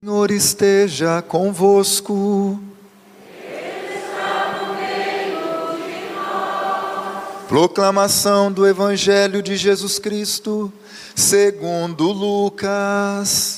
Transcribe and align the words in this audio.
Senhor 0.00 0.30
esteja 0.30 1.20
convosco. 1.22 2.60
Proclamação 7.48 8.52
do 8.52 8.64
Evangelho 8.64 9.42
de 9.42 9.56
Jesus 9.56 9.98
Cristo, 9.98 10.72
segundo 11.16 12.12
Lucas. 12.12 13.57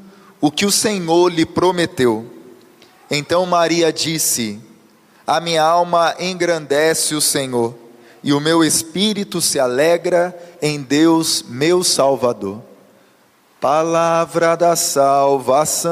o 0.41 0.51
que 0.51 0.65
o 0.65 0.71
Senhor 0.71 1.31
lhe 1.31 1.45
prometeu. 1.45 2.25
Então 3.09 3.45
Maria 3.45 3.93
disse: 3.93 4.59
A 5.25 5.39
minha 5.39 5.63
alma 5.63 6.15
engrandece 6.19 7.13
o 7.13 7.21
Senhor, 7.21 7.75
e 8.23 8.33
o 8.33 8.39
meu 8.39 8.63
espírito 8.63 9.39
se 9.39 9.59
alegra 9.59 10.35
em 10.61 10.81
Deus, 10.81 11.45
meu 11.47 11.83
Salvador. 11.83 12.61
Palavra 13.59 14.57
da 14.57 14.75
salvação. 14.75 15.91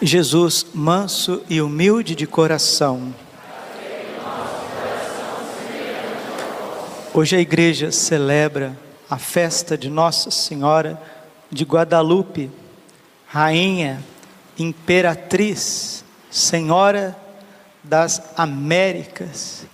Jesus, 0.00 0.66
manso 0.74 1.42
e 1.48 1.60
humilde 1.60 2.14
de 2.14 2.26
coração. 2.26 3.14
Hoje 7.14 7.34
a 7.34 7.40
igreja 7.40 7.90
celebra 7.90 8.78
a 9.08 9.16
festa 9.16 9.76
de 9.78 9.88
Nossa 9.88 10.30
Senhora 10.30 11.00
de 11.50 11.64
Guadalupe, 11.64 12.50
Rainha, 13.26 14.04
Imperatriz, 14.58 16.04
Senhora 16.30 17.16
das 17.82 18.22
Américas. 18.36 19.64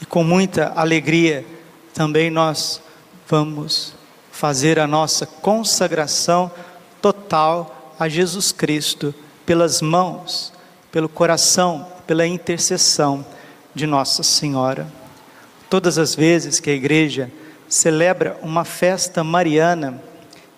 E 0.00 0.06
com 0.06 0.24
muita 0.24 0.72
alegria 0.74 1.44
também 1.92 2.30
nós 2.30 2.80
vamos 3.28 3.92
fazer 4.32 4.78
a 4.78 4.86
nossa 4.86 5.26
consagração 5.26 6.50
total 7.02 7.94
a 7.98 8.08
Jesus 8.08 8.52
Cristo 8.52 9.14
pelas 9.50 9.82
mãos, 9.82 10.52
pelo 10.92 11.08
coração, 11.08 11.84
pela 12.06 12.24
intercessão 12.24 13.26
de 13.74 13.84
Nossa 13.84 14.22
Senhora. 14.22 14.86
Todas 15.68 15.98
as 15.98 16.14
vezes 16.14 16.60
que 16.60 16.70
a 16.70 16.72
igreja 16.72 17.28
celebra 17.68 18.38
uma 18.42 18.64
festa 18.64 19.24
mariana, 19.24 20.00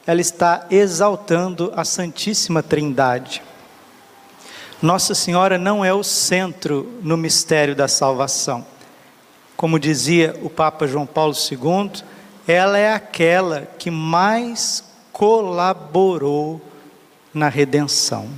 ela 0.06 0.20
está 0.20 0.66
exaltando 0.70 1.72
a 1.74 1.86
Santíssima 1.86 2.62
Trindade. 2.62 3.42
Nossa 4.82 5.14
Senhora 5.14 5.56
não 5.56 5.82
é 5.82 5.94
o 5.94 6.02
centro 6.02 6.92
no 7.02 7.16
mistério 7.16 7.74
da 7.74 7.88
salvação. 7.88 8.62
Como 9.56 9.78
dizia 9.78 10.38
o 10.42 10.50
Papa 10.50 10.86
João 10.86 11.06
Paulo 11.06 11.32
II, 11.32 12.02
ela 12.46 12.76
é 12.76 12.92
aquela 12.92 13.62
que 13.78 13.90
mais 13.90 14.84
colaborou 15.10 16.60
na 17.32 17.48
redenção. 17.48 18.28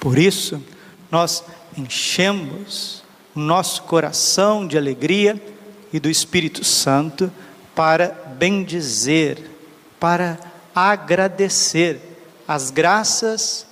Por 0.00 0.18
isso, 0.18 0.62
nós 1.10 1.44
enchemos 1.76 3.02
o 3.34 3.40
nosso 3.40 3.82
coração 3.82 4.66
de 4.66 4.76
alegria 4.76 5.40
e 5.92 5.98
do 5.98 6.08
Espírito 6.08 6.64
Santo 6.64 7.32
para 7.74 8.08
bendizer, 8.38 9.50
para 9.98 10.38
agradecer 10.74 12.00
as 12.46 12.70
graças, 12.70 13.66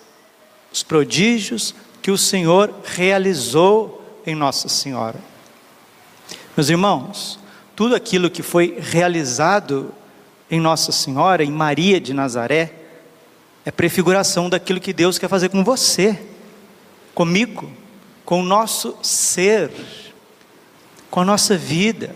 os 0.73 0.83
prodígios 0.83 1.75
que 2.03 2.11
o 2.11 2.19
Senhor 2.19 2.73
realizou 2.85 4.21
em 4.27 4.35
Nossa 4.35 4.69
Senhora. 4.69 5.19
Meus 6.57 6.69
irmãos, 6.69 7.39
tudo 7.75 7.95
aquilo 7.95 8.31
que 8.31 8.43
foi 8.43 8.79
realizado 8.81 9.93
em 10.51 10.61
Nossa 10.61 10.93
Senhora, 10.93 11.45
em 11.45 11.51
Maria 11.51 12.01
de 12.01 12.15
Nazaré, 12.15 12.86
é 13.67 13.73
prefiguração 13.73 14.49
daquilo 14.49 14.79
que 14.79 14.93
Deus 14.93 15.19
quer 15.19 15.29
fazer 15.29 15.49
com 15.49 15.65
você, 15.65 16.17
comigo, 17.13 17.69
com 18.25 18.41
o 18.41 18.45
nosso 18.45 18.97
ser, 19.03 19.73
com 21.11 21.23
a 21.23 21.25
nossa 21.25 21.57
vida. 21.57 22.15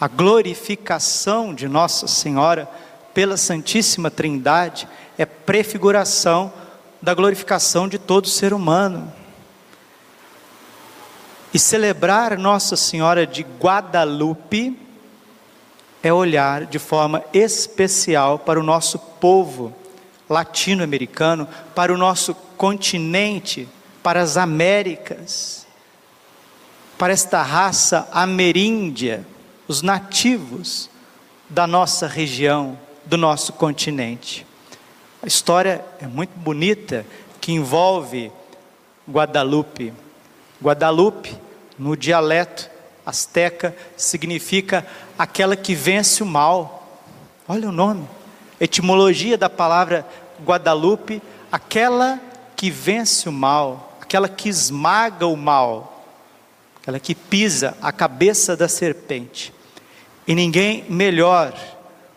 A 0.00 0.06
glorificação 0.06 1.52
de 1.52 1.66
Nossa 1.66 2.06
Senhora 2.06 2.70
pela 3.12 3.36
Santíssima 3.36 4.12
Trindade 4.12 4.86
é 5.18 5.26
prefiguração 5.26 6.52
da 7.02 7.12
glorificação 7.14 7.88
de 7.88 7.98
todo 7.98 8.28
ser 8.28 8.52
humano. 8.54 9.12
E 11.52 11.58
celebrar 11.58 12.38
Nossa 12.38 12.76
Senhora 12.76 13.26
de 13.26 13.44
Guadalupe 13.58 14.78
é 16.00 16.12
olhar 16.12 16.64
de 16.64 16.78
forma 16.78 17.24
especial 17.32 18.38
para 18.38 18.60
o 18.60 18.62
nosso 18.62 19.00
povo 19.00 19.74
latino-americano, 20.34 21.48
para 21.74 21.94
o 21.94 21.96
nosso 21.96 22.34
continente, 22.56 23.68
para 24.02 24.20
as 24.20 24.36
Américas, 24.36 25.64
para 26.98 27.12
esta 27.12 27.40
raça 27.42 28.08
ameríndia, 28.12 29.24
os 29.68 29.80
nativos 29.80 30.90
da 31.48 31.66
nossa 31.66 32.06
região, 32.06 32.78
do 33.04 33.16
nosso 33.16 33.52
continente. 33.52 34.44
A 35.22 35.26
história 35.26 35.84
é 36.00 36.06
muito 36.06 36.36
bonita 36.36 37.06
que 37.40 37.52
envolve 37.52 38.32
Guadalupe. 39.08 39.92
Guadalupe 40.62 41.36
no 41.78 41.96
dialeto 41.96 42.70
asteca, 43.06 43.76
significa 43.96 44.86
aquela 45.18 45.54
que 45.56 45.74
vence 45.74 46.22
o 46.22 46.26
mal. 46.26 47.00
Olha 47.46 47.68
o 47.68 47.72
nome. 47.72 48.08
Etimologia 48.60 49.36
da 49.36 49.50
palavra 49.50 50.06
Guadalupe, 50.42 51.22
aquela 51.50 52.20
que 52.56 52.70
vence 52.70 53.28
o 53.28 53.32
mal, 53.32 53.98
aquela 54.00 54.28
que 54.28 54.48
esmaga 54.48 55.26
o 55.26 55.36
mal, 55.36 56.04
aquela 56.80 56.98
que 56.98 57.14
pisa 57.14 57.76
a 57.82 57.92
cabeça 57.92 58.56
da 58.56 58.68
serpente. 58.68 59.52
E 60.26 60.34
ninguém 60.34 60.84
melhor 60.88 61.54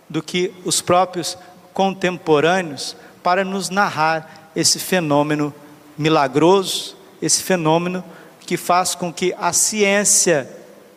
do 0.10 0.22
que 0.22 0.54
os 0.64 0.82
próprios 0.82 1.38
contemporâneos 1.74 2.96
para 3.22 3.44
nos 3.44 3.70
narrar 3.70 4.50
esse 4.56 4.80
fenômeno 4.80 5.54
milagroso, 5.98 6.96
esse 7.22 7.44
fenômeno 7.44 8.04
que 8.40 8.56
faz 8.56 8.96
com 8.96 9.12
que 9.12 9.36
a 9.38 9.52
ciência 9.52 10.50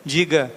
diga, 0.05 0.51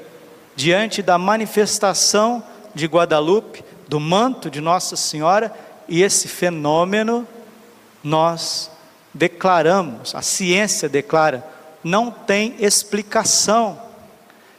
diante 0.55 1.03
da 1.03 1.19
manifestação 1.19 2.43
de 2.75 2.87
Guadalupe, 2.87 3.65
do 3.89 3.99
manto 3.99 4.49
de 4.49 4.61
Nossa 4.61 4.97
Senhora, 4.97 5.53
e 5.89 6.03
esse 6.03 6.29
fenômeno 6.29 7.27
nós 8.03 8.71
declaramos, 9.13 10.15
a 10.15 10.23
ciência 10.23 10.89
declara, 10.89 11.47
não 11.83 12.11
tem 12.11 12.57
explicação. 12.59 13.81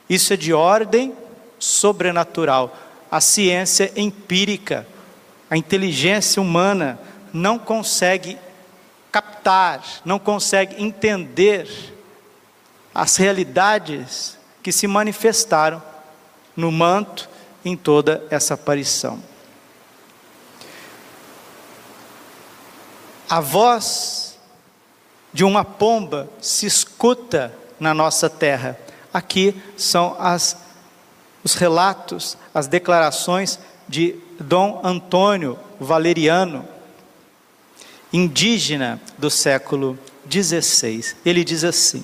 Isso 0.10 0.34
é 0.34 0.38
de 0.38 0.54
ordem 0.54 1.14
sobrenatural. 1.60 2.76
A 3.12 3.20
ciência 3.20 3.92
empírica, 3.96 4.88
a 5.50 5.58
inteligência 5.58 6.42
humana 6.42 7.00
não 7.34 7.60
consegue 7.60 8.38
captar, 9.12 9.84
não 10.04 10.20
consegue 10.20 10.82
entender 10.82 11.68
as 12.94 13.18
realidades 13.18 14.38
que 14.64 14.72
se 14.72 14.88
manifestaram 14.88 15.82
no 16.56 16.72
manto 16.72 17.30
em 17.64 17.76
toda 17.76 18.24
essa 18.30 18.54
aparição. 18.54 19.22
A 23.30 23.40
voz 23.40 24.38
de 25.34 25.44
uma 25.44 25.66
pomba 25.66 26.30
se 26.42 26.66
escuta 26.66 27.54
na 27.80 27.94
nossa 27.94 28.30
terra. 28.30 28.80
Aqui 29.14 29.60
são 29.76 30.16
as, 30.20 30.58
os 31.44 31.56
relatos, 31.56 32.38
as 32.54 32.68
declarações 32.68 33.60
de 33.88 34.16
Dom 34.40 34.82
Antônio 34.84 35.60
Valeriano, 35.80 36.68
indígena 38.14 39.02
do 39.18 39.30
século 39.30 39.98
XVI. 40.30 41.16
Ele 41.26 41.44
diz 41.44 41.64
assim: 41.64 42.04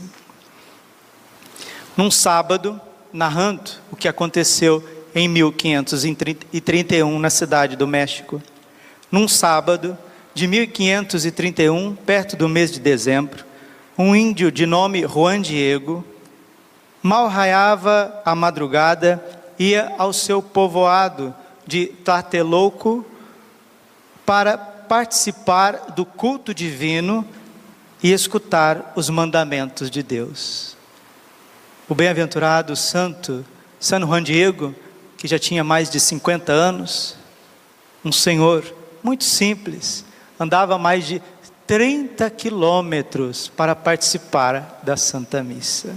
num 1.95 2.09
sábado, 2.09 2.79
narrando 3.11 3.71
o 3.91 3.95
que 3.95 4.07
aconteceu 4.07 4.83
em 5.13 5.27
1531 5.27 7.19
na 7.19 7.29
cidade 7.29 7.75
do 7.75 7.85
México. 7.85 8.41
Num 9.11 9.27
sábado 9.27 9.97
de 10.33 10.47
1531, 10.47 11.95
perto 11.95 12.35
do 12.35 12.47
mês 12.47 12.71
de 12.71 12.79
dezembro, 12.79 13.43
um 13.97 14.15
índio 14.15 14.51
de 14.51 14.65
nome 14.65 15.05
Juan 15.05 15.41
Diego, 15.41 16.03
mal 17.03 17.27
raiava 17.27 18.21
a 18.23 18.33
madrugada, 18.33 19.23
ia 19.59 19.93
ao 19.97 20.13
seu 20.13 20.41
povoado 20.41 21.35
de 21.67 21.87
Tlatelolco 21.87 23.05
para 24.25 24.57
participar 24.57 25.91
do 25.95 26.05
culto 26.05 26.53
divino 26.53 27.25
e 28.01 28.11
escutar 28.11 28.93
os 28.95 29.09
mandamentos 29.09 29.91
de 29.91 30.01
Deus. 30.01 30.75
O 31.87 31.93
bem-aventurado 31.93 32.75
santo 32.75 33.45
San 33.79 34.01
Juan 34.01 34.23
Diego, 34.23 34.73
que 35.17 35.27
já 35.27 35.37
tinha 35.37 35.63
mais 35.63 35.89
de 35.89 35.99
50 35.99 36.51
anos, 36.51 37.15
um 38.03 38.11
senhor 38.11 38.63
muito 39.03 39.23
simples, 39.23 40.05
andava 40.41 40.75
mais 40.75 41.05
de 41.05 41.21
30 41.67 42.27
quilômetros 42.31 43.47
para 43.55 43.75
participar 43.75 44.81
da 44.81 44.97
Santa 44.97 45.43
Missa, 45.43 45.95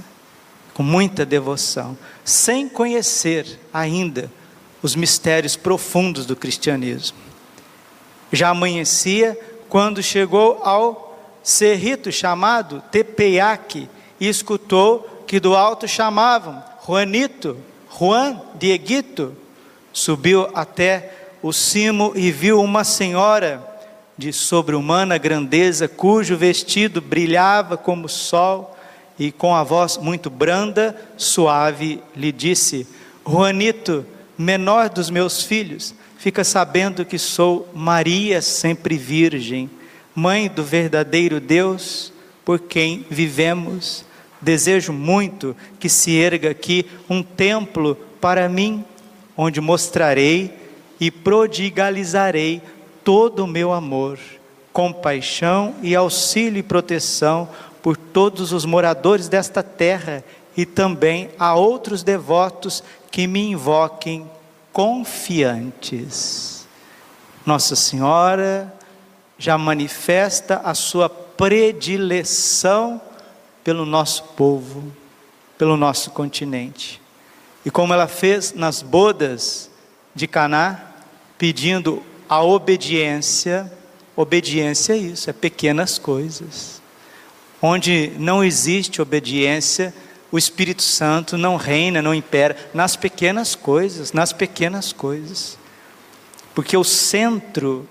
com 0.74 0.82
muita 0.82 1.24
devoção, 1.24 1.96
sem 2.22 2.68
conhecer 2.68 3.58
ainda 3.72 4.30
os 4.82 4.94
mistérios 4.94 5.56
profundos 5.56 6.26
do 6.26 6.36
cristianismo. 6.36 7.16
Já 8.30 8.50
amanhecia 8.50 9.38
quando 9.66 10.02
chegou 10.02 10.60
ao 10.62 11.18
cerrito 11.42 12.12
chamado 12.12 12.82
Tepeyac 12.90 13.88
e 14.20 14.28
escutou 14.28 15.24
que 15.26 15.40
do 15.40 15.56
alto 15.56 15.88
chamavam 15.88 16.62
Juanito, 16.86 17.56
Juan 17.98 18.42
Dieguito, 18.56 19.34
subiu 19.90 20.50
até 20.54 21.14
o 21.40 21.50
cimo 21.50 22.12
e 22.14 22.30
viu 22.30 22.60
uma 22.60 22.84
senhora 22.84 23.73
de 24.16 24.32
sobre-humana 24.32 25.18
grandeza, 25.18 25.88
cujo 25.88 26.36
vestido 26.36 27.00
brilhava 27.00 27.76
como 27.76 28.06
o 28.06 28.08
sol, 28.08 28.76
e 29.18 29.30
com 29.30 29.54
a 29.54 29.62
voz 29.62 29.96
muito 29.96 30.28
branda, 30.28 30.96
suave, 31.16 32.02
lhe 32.16 32.32
disse: 32.32 32.86
Juanito, 33.26 34.04
menor 34.36 34.88
dos 34.88 35.10
meus 35.10 35.42
filhos, 35.42 35.94
fica 36.18 36.42
sabendo 36.42 37.04
que 37.04 37.18
sou 37.18 37.68
Maria, 37.74 38.42
sempre 38.42 38.96
virgem, 38.96 39.70
mãe 40.14 40.48
do 40.48 40.64
verdadeiro 40.64 41.40
Deus, 41.40 42.12
por 42.44 42.58
quem 42.60 43.04
vivemos. 43.08 44.04
Desejo 44.40 44.92
muito 44.92 45.56
que 45.80 45.88
se 45.88 46.16
erga 46.16 46.50
aqui 46.50 46.84
um 47.08 47.22
templo 47.22 47.96
para 48.20 48.48
mim, 48.48 48.84
onde 49.36 49.60
mostrarei 49.60 50.52
e 51.00 51.10
prodigalizarei 51.10 52.60
todo 53.04 53.44
o 53.44 53.46
meu 53.46 53.72
amor, 53.72 54.18
compaixão 54.72 55.74
e 55.82 55.94
auxílio 55.94 56.58
e 56.58 56.62
proteção 56.62 57.48
por 57.82 57.96
todos 57.96 58.50
os 58.50 58.64
moradores 58.64 59.28
desta 59.28 59.62
terra 59.62 60.24
e 60.56 60.64
também 60.64 61.30
a 61.38 61.54
outros 61.54 62.02
devotos 62.02 62.82
que 63.10 63.26
me 63.26 63.50
invoquem 63.50 64.28
confiantes. 64.72 66.66
Nossa 67.44 67.76
Senhora 67.76 68.74
já 69.38 69.58
manifesta 69.58 70.62
a 70.64 70.74
sua 70.74 71.08
predileção 71.08 73.00
pelo 73.62 73.84
nosso 73.84 74.22
povo, 74.36 74.92
pelo 75.58 75.76
nosso 75.76 76.10
continente. 76.10 77.00
E 77.64 77.70
como 77.70 77.92
ela 77.92 78.08
fez 78.08 78.52
nas 78.52 78.82
bodas 78.82 79.70
de 80.14 80.26
Caná, 80.26 80.80
pedindo 81.36 82.02
a 82.34 82.42
obediência, 82.42 83.70
obediência 84.16 84.94
é 84.94 84.96
isso, 84.96 85.30
é 85.30 85.32
pequenas 85.32 85.98
coisas. 85.98 86.82
Onde 87.62 88.10
não 88.18 88.42
existe 88.42 89.00
obediência, 89.00 89.94
o 90.32 90.36
Espírito 90.36 90.82
Santo 90.82 91.38
não 91.38 91.54
reina, 91.54 92.02
não 92.02 92.12
impera 92.12 92.56
nas 92.74 92.96
pequenas 92.96 93.54
coisas, 93.54 94.12
nas 94.12 94.32
pequenas 94.32 94.92
coisas. 94.92 95.56
Porque 96.56 96.76
o 96.76 96.82
centro 96.82 97.88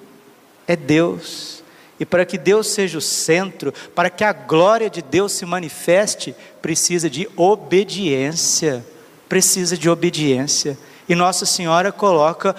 é 0.68 0.76
Deus. 0.76 1.64
E 1.98 2.06
para 2.06 2.26
que 2.26 2.38
Deus 2.38 2.68
seja 2.68 2.98
o 2.98 3.02
centro, 3.02 3.74
para 3.96 4.10
que 4.10 4.26
a 4.26 4.34
glória 4.34 4.90
de 4.90 5.02
Deus 5.02 5.32
se 5.32 5.46
manifeste, 5.46 6.36
precisa 6.62 7.10
de 7.10 7.30
obediência. 7.38 8.86
Precisa 9.30 9.78
de 9.78 9.90
obediência. 9.90 10.78
E 11.08 11.16
Nossa 11.16 11.46
Senhora 11.46 11.94
coloca 11.94 12.54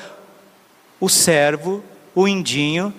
o 1.00 1.08
servo, 1.08 1.82
o 2.14 2.26
indinho, 2.28 2.92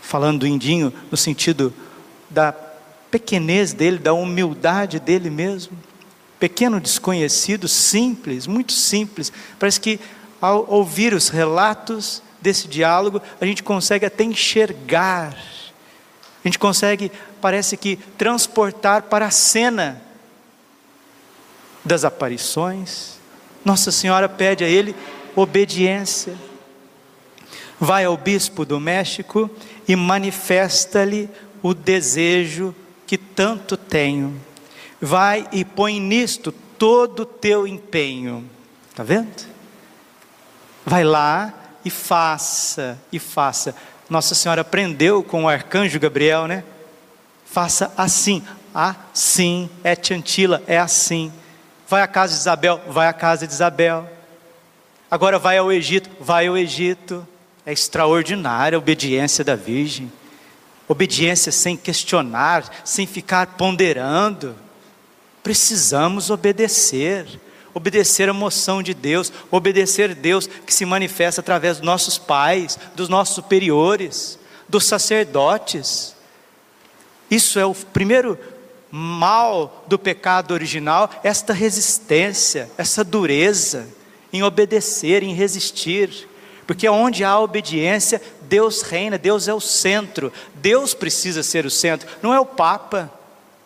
falando 0.00 0.40
do 0.40 0.46
indinho 0.46 0.92
no 1.10 1.16
sentido 1.16 1.72
da 2.28 2.52
pequenez 3.10 3.72
dele, 3.72 3.98
da 3.98 4.12
humildade 4.12 4.98
dele 4.98 5.30
mesmo. 5.30 5.76
Pequeno 6.38 6.80
desconhecido, 6.80 7.68
simples, 7.68 8.46
muito 8.46 8.72
simples. 8.72 9.32
Parece 9.58 9.80
que 9.80 10.00
ao 10.40 10.66
ouvir 10.68 11.12
os 11.12 11.28
relatos 11.28 12.22
desse 12.40 12.66
diálogo, 12.66 13.20
a 13.40 13.44
gente 13.44 13.62
consegue 13.62 14.06
até 14.06 14.24
enxergar, 14.24 15.36
a 16.42 16.48
gente 16.48 16.58
consegue, 16.58 17.12
parece 17.40 17.76
que, 17.76 17.96
transportar 18.16 19.02
para 19.02 19.26
a 19.26 19.30
cena 19.30 20.00
das 21.84 22.04
aparições. 22.04 23.18
Nossa 23.62 23.92
Senhora 23.92 24.28
pede 24.28 24.64
a 24.64 24.68
ele 24.68 24.94
obediência. 25.36 26.34
Vai 27.78 28.04
ao 28.04 28.16
bispo 28.16 28.64
do 28.64 28.78
México 28.78 29.50
e 29.88 29.96
manifesta-lhe 29.96 31.28
o 31.62 31.72
desejo 31.72 32.74
que 33.06 33.16
tanto 33.16 33.76
tenho. 33.76 34.40
Vai 35.00 35.48
e 35.50 35.64
põe 35.64 35.98
nisto 35.98 36.52
todo 36.78 37.20
o 37.20 37.26
teu 37.26 37.66
empenho. 37.66 38.48
Está 38.90 39.02
vendo? 39.02 39.48
Vai 40.84 41.04
lá 41.04 41.54
e 41.84 41.90
faça, 41.90 42.98
e 43.10 43.18
faça. 43.18 43.74
Nossa 44.08 44.34
Senhora 44.34 44.60
aprendeu 44.60 45.22
com 45.22 45.44
o 45.44 45.48
arcanjo 45.48 45.98
Gabriel, 45.98 46.46
né? 46.46 46.64
Faça 47.44 47.92
assim, 47.96 48.42
assim. 48.74 49.70
É 49.82 49.94
Tiantila, 49.96 50.62
é 50.66 50.78
assim. 50.78 51.32
Vai 51.88 52.02
à 52.02 52.06
casa 52.06 52.34
de 52.34 52.40
Isabel, 52.40 52.80
vai 52.88 53.08
à 53.08 53.12
casa 53.12 53.46
de 53.46 53.52
Isabel. 53.52 54.08
Agora 55.10 55.40
vai 55.40 55.58
ao 55.58 55.72
Egito, 55.72 56.08
vai 56.20 56.46
ao 56.46 56.56
Egito. 56.56 57.26
É 57.66 57.72
extraordinária 57.72 58.76
a 58.76 58.78
obediência 58.78 59.42
da 59.42 59.56
Virgem. 59.56 60.10
Obediência 60.86 61.50
sem 61.50 61.76
questionar, 61.76 62.82
sem 62.84 63.06
ficar 63.06 63.48
ponderando. 63.56 64.54
Precisamos 65.42 66.30
obedecer. 66.30 67.26
Obedecer 67.74 68.28
a 68.28 68.34
moção 68.34 68.82
de 68.82 68.92
Deus, 68.92 69.32
obedecer 69.48 70.12
Deus 70.14 70.48
que 70.48 70.74
se 70.74 70.84
manifesta 70.84 71.40
através 71.40 71.76
dos 71.76 71.86
nossos 71.86 72.18
pais, 72.18 72.76
dos 72.96 73.08
nossos 73.08 73.34
superiores, 73.36 74.40
dos 74.68 74.86
sacerdotes. 74.86 76.16
Isso 77.30 77.60
é 77.60 77.64
o 77.64 77.72
primeiro 77.72 78.36
mal 78.90 79.84
do 79.86 79.96
pecado 79.96 80.52
original, 80.52 81.08
esta 81.22 81.52
resistência, 81.52 82.68
essa 82.76 83.04
dureza 83.04 83.86
em 84.32 84.42
obedecer, 84.42 85.22
em 85.22 85.34
resistir. 85.34 86.28
Porque 86.66 86.88
onde 86.88 87.24
há 87.24 87.38
obediência, 87.38 88.22
Deus 88.42 88.82
reina, 88.82 89.18
Deus 89.18 89.48
é 89.48 89.54
o 89.54 89.60
centro, 89.60 90.32
Deus 90.54 90.94
precisa 90.94 91.42
ser 91.42 91.66
o 91.66 91.70
centro, 91.70 92.08
não 92.22 92.32
é 92.32 92.38
o 92.38 92.46
Papa. 92.46 93.10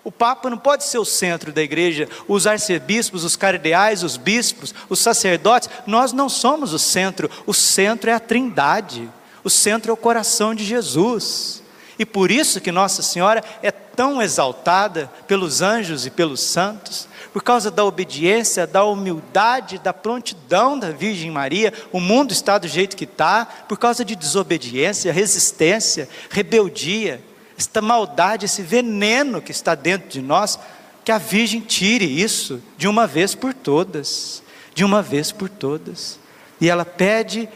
O 0.02 0.12
Papa 0.12 0.50
não 0.50 0.59
pode 0.59 0.85
ser 0.85 0.99
o 0.99 1.04
centro 1.04 1.50
da 1.50 1.62
igreja, 1.62 2.09
os 2.28 2.47
arcebispos, 2.47 3.25
os 3.25 3.37
cardeais, 3.37 4.02
os 4.02 4.18
bispos, 4.18 4.75
os 4.88 5.00
sacerdotes, 5.00 5.71
nós 5.87 6.12
não 6.12 6.28
somos 6.28 6.75
o 6.75 6.78
centro, 6.78 7.30
o 7.47 7.54
centro 7.54 8.11
é 8.11 8.12
a 8.12 8.21
trindade, 8.21 9.11
o 9.42 9.49
centro 9.49 9.90
é 9.90 9.94
o 9.94 9.97
coração 9.97 10.54
de 10.54 10.64
Jesus. 10.64 11.62
E 11.99 12.04
por 12.04 12.30
isso 12.30 12.61
que 12.61 12.73
Nossa 12.73 13.02
Senhora 13.02 13.42
é 13.62 13.71
tão 13.71 14.21
exaltada 14.21 15.11
pelos 15.26 15.62
anjos 15.62 16.04
e 16.04 16.11
pelos 16.11 16.40
santos, 16.40 17.09
por 17.35 17.43
causa 17.43 17.69
da 17.69 17.85
obediência, 17.85 18.64
da 18.64 18.85
humildade, 18.85 19.81
da 19.81 19.93
prontidão 19.93 20.79
da 20.79 20.93
Virgem 20.93 21.33
Maria, 21.33 21.75
o 21.91 21.99
mundo 21.99 22.31
está 22.31 22.59
do 22.59 22.69
jeito 22.69 22.97
que 22.97 23.03
está, 23.03 23.45
por 23.45 23.76
causa 23.76 24.05
de 24.05 24.14
desobediência, 24.14 25.12
resistência, 25.12 26.09
rebeldia, 26.31 27.21
esta 27.59 27.83
maldade, 27.83 28.45
esse 28.45 28.62
veneno 28.62 29.43
que 29.43 29.50
está 29.50 29.75
dentro 29.75 30.09
de 30.09 30.23
nós, 30.23 30.61
que 31.05 31.11
a 31.11 31.19
Virgem 31.19 31.61
tire 31.61 32.05
isso 32.05 32.62
de 32.79 32.87
uma 32.87 33.05
vez 33.05 33.35
por 33.35 33.53
todas, 33.53 34.41
de 34.73 34.85
uma 34.85 35.03
vez 35.03 35.33
por 35.33 35.49
todas. 35.49 36.21
E 36.61 36.71
ela 36.71 36.85
pede 36.85 37.49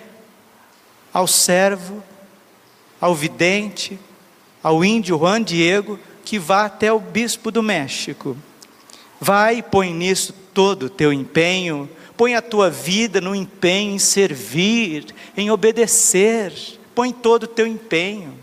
ao 1.15 1.29
servo, 1.29 2.03
ao 3.01 3.15
vidente, 3.15 3.97
ao 4.61 4.85
índio 4.85 5.17
Juan 5.17 5.41
Diego, 5.41 6.01
que 6.25 6.37
vá 6.37 6.65
até 6.65 6.93
o 6.93 6.99
bispo 6.99 7.53
do 7.53 7.63
México. 7.63 8.37
Vai 9.21 9.63
põe 9.63 9.93
nisso 9.93 10.33
todo 10.55 10.85
o 10.87 10.91
teu 10.91 11.13
empenho, 11.13 11.89
põe 12.17 12.35
a 12.35 12.43
tua 12.43 12.71
vida 12.71 13.21
no 13.21 13.35
empenho 13.35 13.95
em 13.95 13.99
servir, 13.99 15.15
em 15.37 15.51
obedecer, 15.51 16.53
põe 16.95 17.13
todo 17.13 17.45
o 17.45 17.49
teu 17.49 17.67
empenho. 17.67 18.35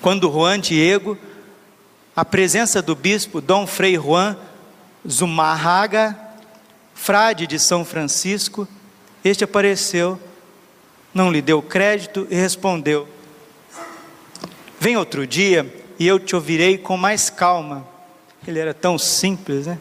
Quando 0.00 0.30
Juan 0.30 0.60
Diego, 0.60 1.18
a 2.14 2.24
presença 2.24 2.80
do 2.80 2.94
bispo 2.94 3.40
Dom 3.40 3.66
Frei 3.66 3.96
Juan 3.96 4.36
Zumarraga, 5.08 6.18
frade 6.94 7.46
de 7.46 7.58
São 7.58 7.84
Francisco, 7.84 8.68
este 9.24 9.44
apareceu, 9.44 10.20
não 11.12 11.30
lhe 11.30 11.40
deu 11.40 11.62
crédito 11.62 12.26
e 12.30 12.34
respondeu: 12.34 13.08
Vem 14.78 14.96
outro 14.96 15.26
dia 15.26 15.72
e 15.98 16.06
eu 16.06 16.18
te 16.18 16.34
ouvirei 16.34 16.76
com 16.76 16.96
mais 16.96 17.30
calma. 17.30 17.93
Ele 18.46 18.58
era 18.58 18.74
tão 18.74 18.98
simples, 18.98 19.66
né? 19.66 19.78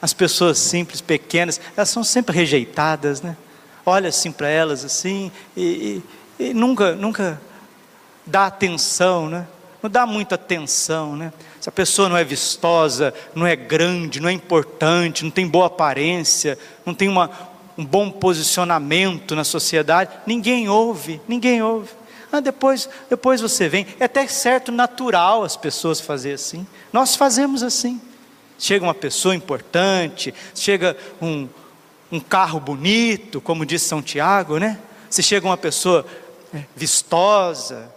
As 0.00 0.12
pessoas 0.12 0.58
simples, 0.58 1.00
pequenas, 1.00 1.60
elas 1.76 1.88
são 1.88 2.04
sempre 2.04 2.36
rejeitadas, 2.36 3.22
né? 3.22 3.36
Olha 3.86 4.08
assim 4.08 4.32
para 4.32 4.48
elas 4.48 4.84
assim 4.84 5.30
e, 5.56 6.02
e, 6.38 6.44
e 6.50 6.54
nunca, 6.54 6.94
nunca 6.94 7.40
dá 8.26 8.46
atenção, 8.46 9.28
né? 9.28 9.46
Não 9.82 9.90
dá 9.90 10.06
muita 10.06 10.34
atenção, 10.34 11.14
né? 11.16 11.32
Se 11.60 11.68
a 11.68 11.72
pessoa 11.72 12.08
não 12.08 12.16
é 12.16 12.24
vistosa, 12.24 13.12
não 13.34 13.46
é 13.46 13.54
grande, 13.54 14.20
não 14.20 14.28
é 14.28 14.32
importante, 14.32 15.24
não 15.24 15.30
tem 15.30 15.46
boa 15.46 15.66
aparência, 15.66 16.58
não 16.84 16.94
tem 16.94 17.08
uma, 17.08 17.30
um 17.76 17.84
bom 17.84 18.10
posicionamento 18.10 19.34
na 19.34 19.44
sociedade, 19.44 20.10
ninguém 20.26 20.68
ouve, 20.68 21.20
ninguém 21.28 21.62
ouve. 21.62 21.90
Ah, 22.34 22.40
depois, 22.40 22.88
depois 23.08 23.40
você 23.40 23.68
vem. 23.68 23.86
É 24.00 24.06
até 24.06 24.26
certo 24.26 24.72
natural 24.72 25.44
as 25.44 25.56
pessoas 25.56 26.00
fazerem 26.00 26.34
assim. 26.34 26.66
Nós 26.92 27.14
fazemos 27.14 27.62
assim. 27.62 28.00
Chega 28.58 28.84
uma 28.84 28.92
pessoa 28.92 29.36
importante, 29.36 30.34
chega 30.52 30.96
um, 31.22 31.48
um 32.10 32.18
carro 32.18 32.58
bonito, 32.58 33.40
como 33.40 33.64
diz 33.64 33.82
São 33.82 34.02
Tiago, 34.02 34.58
né? 34.58 34.80
Se 35.08 35.22
chega 35.22 35.46
uma 35.46 35.56
pessoa 35.56 36.04
é, 36.52 36.64
vistosa, 36.74 37.88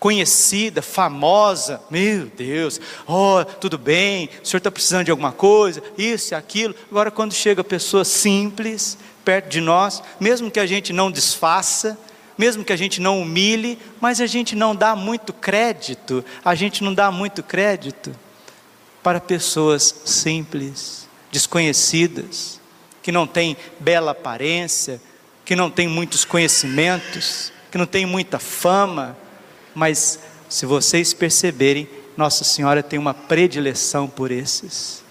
conhecida, 0.00 0.82
famosa, 0.82 1.80
meu 1.88 2.26
Deus, 2.26 2.80
oh, 3.06 3.44
tudo 3.60 3.78
bem, 3.78 4.30
o 4.42 4.46
senhor 4.46 4.58
está 4.58 4.70
precisando 4.70 5.04
de 5.04 5.12
alguma 5.12 5.30
coisa, 5.30 5.80
isso 5.96 6.34
e 6.34 6.36
aquilo. 6.36 6.74
Agora, 6.90 7.12
quando 7.12 7.32
chega 7.34 7.62
pessoa 7.62 8.04
simples 8.04 8.98
perto 9.24 9.48
de 9.48 9.60
nós, 9.60 10.02
mesmo 10.18 10.50
que 10.50 10.58
a 10.58 10.66
gente 10.66 10.92
não 10.92 11.08
desfaça, 11.08 11.96
mesmo 12.38 12.64
que 12.64 12.72
a 12.72 12.76
gente 12.76 13.00
não 13.00 13.20
humilhe, 13.20 13.76
mas 14.00 14.20
a 14.20 14.26
gente 14.26 14.54
não 14.54 14.74
dá 14.74 14.94
muito 14.94 15.32
crédito, 15.32 16.24
a 16.44 16.54
gente 16.54 16.84
não 16.84 16.94
dá 16.94 17.10
muito 17.10 17.42
crédito 17.42 18.14
para 19.02 19.20
pessoas 19.20 20.02
simples, 20.04 21.08
desconhecidas, 21.32 22.60
que 23.02 23.10
não 23.10 23.26
têm 23.26 23.56
bela 23.80 24.12
aparência, 24.12 25.00
que 25.44 25.56
não 25.56 25.68
têm 25.68 25.88
muitos 25.88 26.24
conhecimentos, 26.24 27.52
que 27.72 27.78
não 27.78 27.86
têm 27.86 28.06
muita 28.06 28.38
fama, 28.38 29.16
mas 29.74 30.20
se 30.48 30.64
vocês 30.64 31.12
perceberem, 31.12 31.88
Nossa 32.16 32.44
Senhora 32.44 32.82
tem 32.82 32.98
uma 32.98 33.14
predileção 33.14 34.08
por 34.08 34.30
esses. 34.30 35.02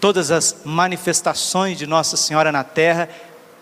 Todas 0.00 0.30
as 0.30 0.56
manifestações 0.64 1.78
de 1.78 1.86
Nossa 1.86 2.16
Senhora 2.16 2.52
na 2.52 2.62
terra 2.62 3.08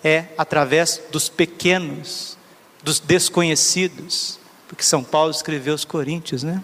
é 0.02 0.26
através 0.36 1.00
dos 1.10 1.28
pequenos, 1.28 2.36
dos 2.82 2.98
desconhecidos, 2.98 4.38
porque 4.68 4.82
São 4.82 5.04
Paulo 5.04 5.30
escreveu 5.30 5.74
aos 5.74 5.84
Coríntios, 5.84 6.42
né? 6.42 6.62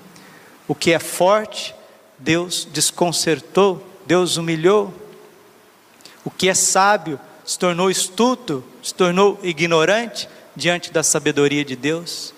O 0.67 0.75
que 0.75 0.93
é 0.93 0.99
forte, 0.99 1.75
Deus 2.19 2.67
desconcertou, 2.73 3.85
Deus 4.07 4.37
humilhou. 4.37 4.93
O 6.25 6.31
que 6.31 6.49
é 6.49 6.55
sábio 6.55 7.19
se 7.45 7.59
tornou 7.59 7.91
estúpido, 7.91 8.65
se 8.83 8.93
tornou 8.93 9.39
ignorante 9.43 10.29
diante 10.55 10.93
da 10.93 11.03
sabedoria 11.03 11.65
de 11.65 11.77
Deus, 11.77 12.35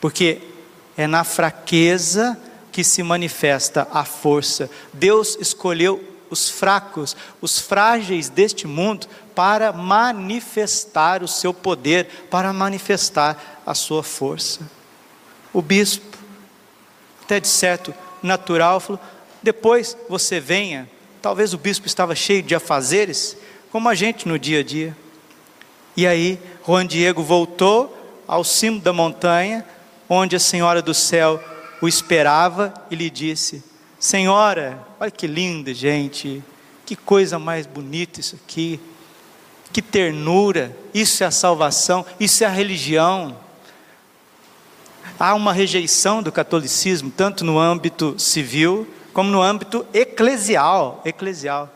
porque 0.00 0.40
é 0.96 1.06
na 1.06 1.22
fraqueza 1.22 2.40
que 2.72 2.82
se 2.82 3.02
manifesta 3.02 3.86
a 3.92 4.04
força. 4.04 4.70
Deus 4.92 5.36
escolheu 5.40 6.02
os 6.32 6.48
fracos, 6.48 7.14
os 7.42 7.58
frágeis 7.58 8.30
deste 8.30 8.66
mundo, 8.66 9.06
para 9.34 9.70
manifestar 9.70 11.22
o 11.22 11.28
seu 11.28 11.52
poder, 11.52 12.26
para 12.30 12.52
manifestar 12.54 13.60
a 13.66 13.74
sua 13.74 14.02
força. 14.02 14.60
O 15.52 15.60
bispo, 15.60 16.16
até 17.22 17.38
de 17.38 17.48
certo 17.48 17.94
natural, 18.22 18.80
falou: 18.80 19.00
depois 19.42 19.94
você 20.08 20.40
venha. 20.40 20.88
Talvez 21.20 21.52
o 21.52 21.58
bispo 21.58 21.86
estava 21.86 22.14
cheio 22.14 22.42
de 22.42 22.54
afazeres, 22.54 23.36
como 23.70 23.88
a 23.88 23.94
gente 23.94 24.26
no 24.26 24.38
dia 24.38 24.60
a 24.60 24.64
dia. 24.64 24.96
E 25.94 26.06
aí, 26.06 26.40
Juan 26.66 26.86
Diego 26.86 27.22
voltou 27.22 28.24
ao 28.26 28.42
cimo 28.42 28.80
da 28.80 28.92
montanha, 28.92 29.64
onde 30.08 30.34
a 30.34 30.40
Senhora 30.40 30.80
do 30.80 30.94
Céu 30.94 31.38
o 31.82 31.86
esperava 31.86 32.72
e 32.90 32.96
lhe 32.96 33.10
disse: 33.10 33.62
Senhora, 34.02 34.84
olha 34.98 35.12
que 35.12 35.28
linda, 35.28 35.72
gente. 35.72 36.42
Que 36.84 36.96
coisa 36.96 37.38
mais 37.38 37.68
bonita 37.68 38.18
isso 38.18 38.34
aqui. 38.34 38.80
Que 39.72 39.80
ternura. 39.80 40.76
Isso 40.92 41.22
é 41.22 41.26
a 41.28 41.30
salvação, 41.30 42.04
isso 42.18 42.42
é 42.42 42.46
a 42.48 42.50
religião. 42.50 43.36
Há 45.20 45.34
uma 45.34 45.52
rejeição 45.52 46.20
do 46.20 46.32
catolicismo, 46.32 47.12
tanto 47.16 47.44
no 47.44 47.60
âmbito 47.60 48.16
civil, 48.18 48.92
como 49.12 49.30
no 49.30 49.40
âmbito 49.40 49.86
eclesial, 49.94 51.00
eclesial. 51.04 51.72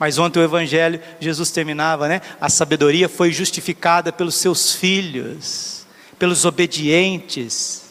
Mas 0.00 0.18
ontem 0.18 0.40
o 0.40 0.42
evangelho, 0.42 1.00
Jesus 1.20 1.52
terminava, 1.52 2.08
né? 2.08 2.20
A 2.40 2.48
sabedoria 2.48 3.08
foi 3.08 3.30
justificada 3.30 4.12
pelos 4.12 4.34
seus 4.34 4.72
filhos, 4.72 5.86
pelos 6.18 6.44
obedientes. 6.44 7.84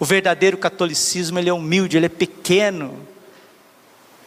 O 0.00 0.04
verdadeiro 0.04 0.58
catolicismo, 0.58 1.38
ele 1.38 1.48
é 1.48 1.52
humilde, 1.52 1.96
ele 1.96 2.06
é 2.06 2.08
pequeno. 2.08 3.08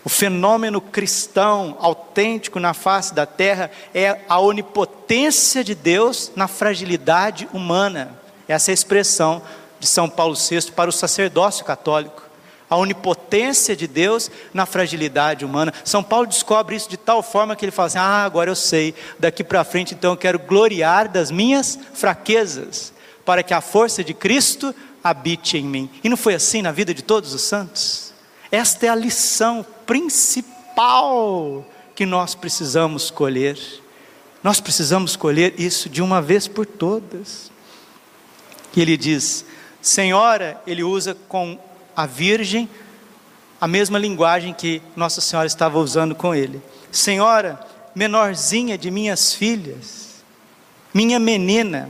O 0.06 0.10
fenômeno 0.10 0.82
cristão 0.82 1.78
autêntico 1.80 2.60
na 2.60 2.74
face 2.74 3.14
da 3.14 3.26
terra 3.26 3.72
é 3.94 4.20
a 4.28 4.40
onipotência 4.40 5.64
de 5.64 5.74
Deus 5.74 6.32
na 6.36 6.48
fragilidade 6.48 7.48
humana. 7.54 8.20
Essa 8.48 8.72
é 8.72 8.74
a 8.74 8.76
expressão 8.76 9.42
de 9.80 9.88
São 9.88 10.10
Paulo 10.10 10.36
VI 10.36 10.72
para 10.72 10.90
o 10.90 10.94
sacerdócio 10.94 11.66
católico. 11.66 12.22
a 12.70 12.76
onipotência 12.76 13.76
de 13.76 13.86
Deus 13.86 14.32
na 14.52 14.66
fragilidade 14.66 15.46
humana. 15.46 15.72
São 15.86 16.02
Paulo 16.02 16.26
descobre 16.26 16.76
isso 16.76 16.90
de 16.90 16.98
tal 16.98 17.22
forma 17.22 17.56
que 17.56 17.64
ele 17.64 17.72
fala 17.72 17.86
assim: 17.86 18.00
Ah, 18.00 18.24
agora 18.26 18.50
eu 18.50 18.56
sei, 18.56 18.96
daqui 19.20 19.44
para 19.44 19.64
frente 19.64 19.94
então 19.94 20.14
eu 20.14 20.18
quero 20.18 20.40
gloriar 20.40 21.08
das 21.08 21.30
minhas 21.30 21.78
fraquezas, 21.94 22.92
para 23.24 23.44
que 23.44 23.54
a 23.54 23.62
força 23.62 24.04
de 24.04 24.16
Cristo 24.16 24.74
habite 25.04 25.56
em 25.56 25.64
mim. 25.64 25.88
E 26.04 26.10
não 26.10 26.18
foi 26.18 26.34
assim 26.34 26.64
na 26.64 26.72
vida 26.72 26.96
de 26.96 27.04
todos 27.04 27.32
os 27.36 27.44
santos? 27.44 28.12
Esta 28.52 28.88
é 28.88 28.90
a 28.90 28.96
lição 28.96 29.64
principal 29.86 31.66
que 31.96 32.06
nós 32.06 32.36
precisamos 32.36 33.10
colher. 33.12 33.58
Nós 34.44 34.60
precisamos 34.60 35.16
colher 35.16 35.54
isso 35.58 35.90
de 35.90 36.02
uma 36.02 36.22
vez 36.22 36.48
por 36.48 36.66
todas. 36.66 37.52
E 38.76 38.82
ele 38.82 38.98
diz: 38.98 39.46
Senhora, 39.82 40.62
ele 40.66 40.84
usa 40.84 41.16
com 41.28 41.58
a 41.96 42.06
Virgem 42.06 42.70
a 43.60 43.68
mesma 43.68 43.98
linguagem 43.98 44.54
que 44.54 44.82
Nossa 44.96 45.22
Senhora 45.22 45.48
estava 45.48 45.80
usando 45.80 46.14
com 46.14 46.36
ele. 46.36 46.62
Senhora, 46.92 47.60
menorzinha 47.96 48.78
de 48.78 48.92
minhas 48.92 49.34
filhas, 49.34 50.24
minha 50.94 51.20
menina, 51.20 51.90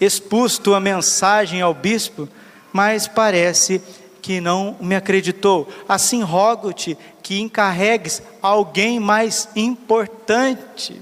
expus 0.00 0.58
tua 0.58 0.78
mensagem 0.78 1.62
ao 1.62 1.72
bispo, 1.72 2.28
mas 2.72 3.08
parece 3.08 3.80
que 4.24 4.40
não 4.40 4.74
me 4.80 4.96
acreditou. 4.96 5.68
Assim 5.86 6.22
rogo-te 6.22 6.96
que 7.22 7.42
encarregues 7.42 8.22
alguém 8.40 8.98
mais 8.98 9.50
importante 9.54 10.98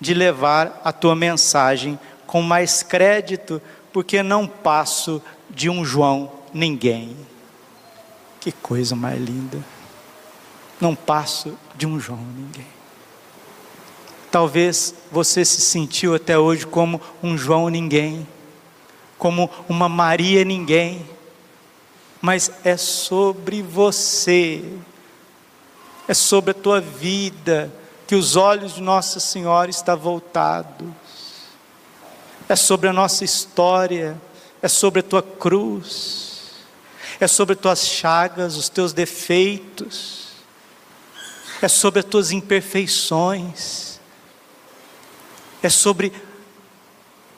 de 0.00 0.14
levar 0.14 0.80
a 0.82 0.90
tua 0.90 1.14
mensagem 1.14 1.98
com 2.26 2.40
mais 2.40 2.82
crédito, 2.82 3.60
porque 3.92 4.22
não 4.22 4.46
passo 4.46 5.20
de 5.50 5.68
um 5.68 5.84
João 5.84 6.32
ninguém. 6.50 7.14
Que 8.40 8.50
coisa 8.50 8.96
mais 8.96 9.20
linda. 9.20 9.62
Não 10.80 10.94
passo 10.94 11.58
de 11.74 11.86
um 11.86 12.00
João 12.00 12.24
ninguém. 12.38 12.66
Talvez 14.30 14.94
você 15.12 15.44
se 15.44 15.60
sentiu 15.60 16.14
até 16.14 16.38
hoje 16.38 16.66
como 16.66 17.02
um 17.22 17.36
João 17.36 17.68
ninguém, 17.68 18.26
como 19.18 19.50
uma 19.68 19.90
Maria 19.90 20.42
ninguém, 20.42 21.04
mas 22.20 22.50
é 22.64 22.76
sobre 22.76 23.62
você, 23.62 24.64
é 26.08 26.14
sobre 26.14 26.52
a 26.52 26.54
tua 26.54 26.80
vida 26.80 27.72
que 28.06 28.14
os 28.14 28.36
olhos 28.36 28.74
de 28.74 28.82
Nossa 28.82 29.18
Senhora 29.18 29.70
estão 29.70 29.96
voltados, 29.96 30.86
é 32.48 32.54
sobre 32.54 32.88
a 32.88 32.92
nossa 32.92 33.24
história, 33.24 34.20
é 34.62 34.68
sobre 34.68 35.00
a 35.00 35.02
tua 35.02 35.22
cruz, 35.22 36.52
é 37.18 37.26
sobre 37.26 37.54
as 37.54 37.60
tuas 37.60 37.86
chagas, 37.86 38.56
os 38.56 38.68
teus 38.68 38.92
defeitos, 38.92 40.28
é 41.60 41.68
sobre 41.68 42.00
as 42.00 42.04
tuas 42.06 42.30
imperfeições, 42.30 43.98
é 45.62 45.68
sobre 45.68 46.12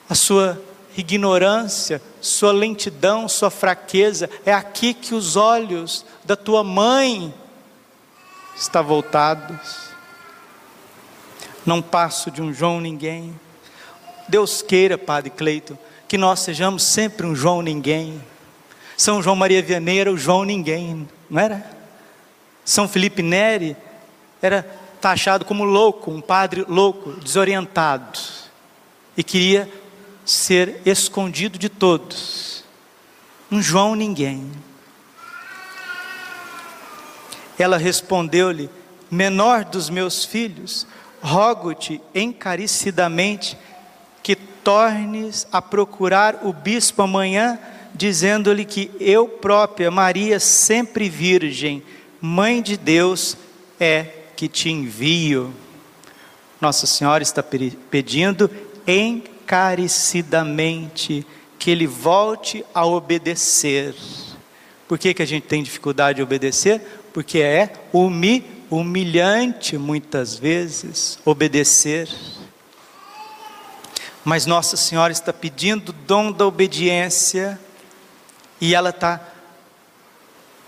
a 0.07 0.15
sua 0.15 0.61
ignorância, 0.99 2.01
sua 2.21 2.51
lentidão, 2.51 3.27
sua 3.27 3.49
fraqueza. 3.49 4.29
É 4.45 4.53
aqui 4.53 4.93
que 4.93 5.15
os 5.15 5.35
olhos 5.35 6.05
da 6.23 6.35
tua 6.35 6.63
mãe 6.63 7.33
estão 8.55 8.83
voltados. 8.83 9.89
Não 11.65 11.81
passo 11.81 12.31
de 12.31 12.41
um 12.41 12.53
João 12.53 12.79
ninguém. 12.79 13.37
Deus 14.27 14.61
queira, 14.61 14.97
Padre 14.97 15.29
Cleito, 15.29 15.77
que 16.07 16.17
nós 16.17 16.39
sejamos 16.39 16.83
sempre 16.83 17.25
um 17.25 17.35
João 17.35 17.61
ninguém. 17.61 18.21
São 18.95 19.21
João 19.21 19.35
Maria 19.35 19.61
Vianney 19.61 19.99
era 19.99 20.11
o 20.11 20.17
João 20.17 20.43
ninguém, 20.43 21.07
não 21.29 21.41
era? 21.41 21.65
São 22.65 22.87
Felipe 22.87 23.23
Neri 23.23 23.75
era 24.41 24.63
taxado 25.01 25.45
como 25.45 25.63
louco, 25.63 26.11
um 26.11 26.21
padre 26.21 26.65
louco, 26.67 27.13
desorientado, 27.13 28.19
e 29.15 29.23
queria 29.23 29.69
ser 30.29 30.81
escondido 30.85 31.57
de 31.57 31.69
todos. 31.69 32.63
Um 33.51 33.63
João 33.63 33.95
ninguém. 33.95 34.51
Ela 37.57 37.77
respondeu-lhe: 37.77 38.69
Menor 39.09 39.65
dos 39.65 39.89
meus 39.89 40.23
filhos, 40.23 40.85
rogo-te 41.19 41.99
encarecidamente 42.13 43.57
que 44.21 44.35
tornes 44.35 45.47
a 45.51 45.63
procurar 45.63 46.41
o 46.43 46.53
bispo 46.53 47.01
amanhã, 47.01 47.57
dizendo-lhe 47.95 48.65
que 48.65 48.91
eu 48.99 49.27
própria, 49.27 49.89
Maria, 49.89 50.39
sempre 50.39 51.09
virgem, 51.09 51.81
mãe 52.21 52.61
de 52.61 52.77
Deus, 52.77 53.35
é 53.79 54.03
que 54.35 54.47
te 54.47 54.69
envio. 54.69 55.51
Nossa 56.61 56.85
Senhora 56.85 57.23
está 57.23 57.41
pedindo 57.41 58.47
encarecidamente 58.85 59.38
que 61.57 61.71
ele 61.71 61.87
volte 61.87 62.63
a 62.71 62.85
obedecer. 62.85 63.95
Por 64.87 64.99
que, 64.99 65.11
que 65.11 65.23
a 65.23 65.25
gente 65.25 65.47
tem 65.47 65.63
dificuldade 65.63 66.17
de 66.17 66.21
obedecer? 66.21 66.79
Porque 67.11 67.39
é 67.39 67.73
humilhante 68.69 69.75
muitas 69.75 70.35
vezes 70.35 71.17
obedecer. 71.25 72.07
Mas 74.23 74.45
Nossa 74.45 74.77
Senhora 74.77 75.11
está 75.11 75.33
pedindo 75.33 75.89
o 75.89 75.93
dom 75.93 76.31
da 76.31 76.45
obediência 76.45 77.59
e 78.61 78.75
ela 78.75 78.91
está 78.91 79.19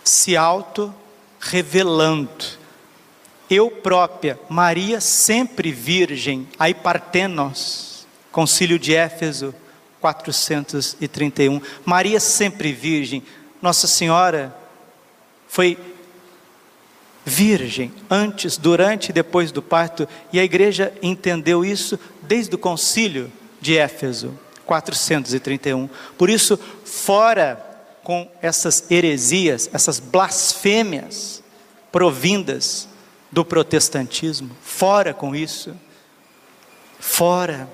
se 0.04 0.36
auto 0.36 0.91
revelando. 1.39 2.60
Eu 3.48 3.70
própria, 3.70 4.39
Maria 4.50 5.00
sempre 5.00 5.72
virgem, 5.72 6.48
aí 6.58 6.74
partenos, 6.74 7.90
concílio 8.32 8.80
de 8.80 8.96
Éfeso 8.96 9.54
431. 10.00 11.62
Maria 11.86 12.20
sempre 12.20 12.72
virgem. 12.72 13.24
Nossa 13.62 13.88
Senhora 13.88 14.56
foi 15.48 15.78
virgem 17.24 17.94
antes, 18.10 18.58
durante 18.58 19.10
e 19.10 19.13
depois 19.13 19.52
do 19.52 19.62
parto, 19.62 20.08
e 20.34 20.39
a 20.39 20.44
igreja 20.44 20.91
entendeu 21.02 21.63
isso 21.63 22.00
desde 22.24 22.56
o 22.56 22.58
concílio 22.58 23.32
de 23.60 23.78
Éfeso 23.78 24.38
431. 24.65 25.89
Por 26.17 26.30
isso, 26.30 26.60
fora 26.84 27.63
com 28.04 28.30
essas 28.41 28.89
heresias, 28.89 29.70
essas 29.72 30.00
blasfêmias 30.00 31.44
provindas 31.91 32.88
do 33.32 33.46
protestantismo. 33.46 34.56
Fora 34.62 35.13
com 35.13 35.36
isso. 35.36 35.76
Fora. 37.00 37.70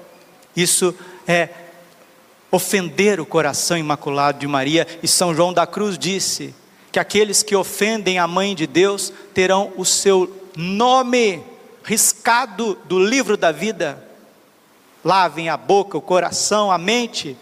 Isso 0.57 0.93
é 1.27 1.49
ofender 2.51 3.19
o 3.19 3.25
coração 3.25 3.77
imaculado 3.77 4.39
de 4.39 4.47
Maria. 4.47 4.87
E 5.03 5.07
São 5.07 5.33
João 5.33 5.53
da 5.53 5.67
Cruz 5.67 5.97
disse 5.97 6.53
que 6.91 6.99
aqueles 6.99 7.43
que 7.43 7.55
ofendem 7.55 8.17
a 8.17 8.27
mãe 8.27 8.55
de 8.55 8.65
Deus 8.65 9.13
terão 9.33 9.71
o 9.77 9.85
seu 9.85 10.35
nome 10.57 11.43
riscado 11.83 12.77
do 12.85 12.99
livro 12.99 13.37
da 13.37 13.51
vida. 13.51 14.03
Lavem 15.05 15.47
a 15.47 15.55
boca, 15.55 15.97
o 15.97 16.01
coração, 16.01 16.71
a 16.71 16.77
mente, 16.77 17.37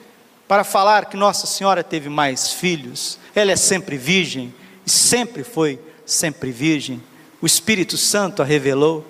para 0.48 0.64
falar 0.64 1.06
que 1.06 1.16
Nossa 1.18 1.48
Senhora 1.48 1.84
teve 1.84 2.10
mais 2.10 2.52
filhos. 2.52 3.18
Ela 3.34 3.54
é 3.54 3.56
sempre 3.56 3.98
virgem, 3.98 4.54
e 4.86 4.90
sempre 4.90 5.44
foi 5.44 5.80
sempre 6.06 6.52
virgem 6.52 7.02
o 7.42 7.46
Espírito 7.46 7.96
Santo 7.98 8.42
a 8.42 8.46
revelou. 8.46 9.06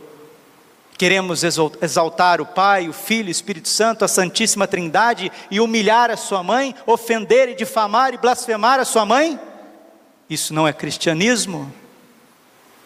Queremos 0.98 1.44
exaltar 1.44 2.40
o 2.40 2.46
Pai, 2.46 2.88
o 2.88 2.94
Filho, 2.94 3.28
o 3.28 3.32
Espírito 3.32 3.68
Santo, 3.68 4.06
a 4.06 4.08
Santíssima 4.08 4.66
Trindade 4.66 5.32
e 5.52 5.60
humilhar 5.60 6.10
a 6.10 6.16
sua 6.16 6.42
mãe, 6.42 6.74
ofender 6.86 7.50
e 7.50 7.56
difamar 7.56 8.14
e 8.14 8.18
blasfemar 8.18 8.80
a 8.80 8.86
sua 8.86 9.06
mãe? 9.06 9.38
Isso 10.30 10.54
não 10.54 10.68
é 10.68 10.72
cristianismo. 10.72 11.72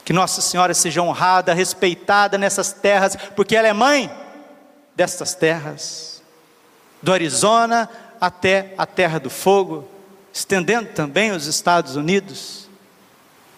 Que 0.03 0.11
Nossa 0.11 0.41
Senhora 0.41 0.73
seja 0.73 1.03
honrada, 1.03 1.53
respeitada 1.53 2.35
nessas 2.35 2.73
terras, 2.73 3.15
porque 3.35 3.55
ela 3.55 3.67
é 3.67 3.73
mãe 3.73 4.09
destas 4.95 5.35
terras, 5.35 6.23
do 7.01 7.13
Arizona 7.13 7.87
até 8.19 8.73
a 8.75 8.87
Terra 8.87 9.19
do 9.19 9.29
Fogo, 9.29 9.87
estendendo 10.33 10.89
também 10.89 11.31
os 11.31 11.45
Estados 11.45 11.95
Unidos, 11.95 12.67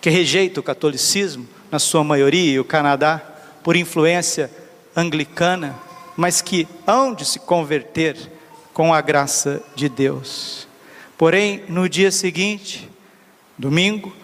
que 0.01 0.09
rejeita 0.09 0.59
o 0.59 0.63
catolicismo, 0.63 1.47
na 1.71 1.79
sua 1.79 2.03
maioria, 2.03 2.51
e 2.51 2.59
o 2.59 2.65
Canadá, 2.65 3.30
por 3.63 3.75
influência 3.75 4.51
anglicana, 4.95 5.77
mas 6.17 6.41
que 6.41 6.67
hão 6.85 7.13
de 7.13 7.25
se 7.25 7.39
converter 7.39 8.17
com 8.73 8.93
a 8.93 9.01
graça 9.01 9.61
de 9.75 9.89
Deus. 9.89 10.67
Porém, 11.17 11.63
no 11.67 11.87
dia 11.87 12.11
seguinte, 12.11 12.89
domingo, 13.57 14.15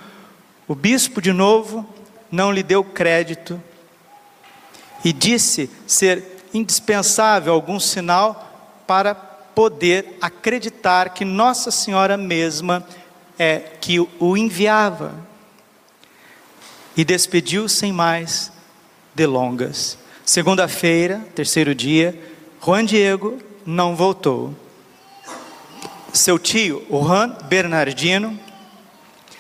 o 0.67 0.75
bispo 0.75 1.21
de 1.21 1.31
novo 1.31 1.87
não 2.31 2.51
lhe 2.51 2.63
deu 2.63 2.83
crédito 2.83 3.61
e 5.03 5.13
disse 5.13 5.69
ser 5.85 6.23
indispensável 6.53 7.53
algum 7.53 7.79
sinal 7.79 8.83
para 8.85 9.13
poder 9.13 10.17
acreditar 10.21 11.09
que 11.09 11.23
Nossa 11.23 11.71
Senhora 11.71 12.17
mesma 12.17 12.85
é 13.39 13.59
que 13.59 13.99
o 13.99 14.35
enviava 14.35 15.15
e 16.95 17.05
despediu 17.05 17.69
sem 17.69 17.93
mais 17.93 18.51
delongas. 19.17 19.97
Segunda-feira, 20.23 21.25
terceiro 21.33 21.73
dia, 21.73 22.17
Juan 22.63 22.85
Diego 22.85 23.39
não 23.65 23.95
voltou. 23.95 24.53
Seu 26.13 26.37
tio, 26.37 26.85
Juan 26.87 27.35
Bernardino, 27.49 28.39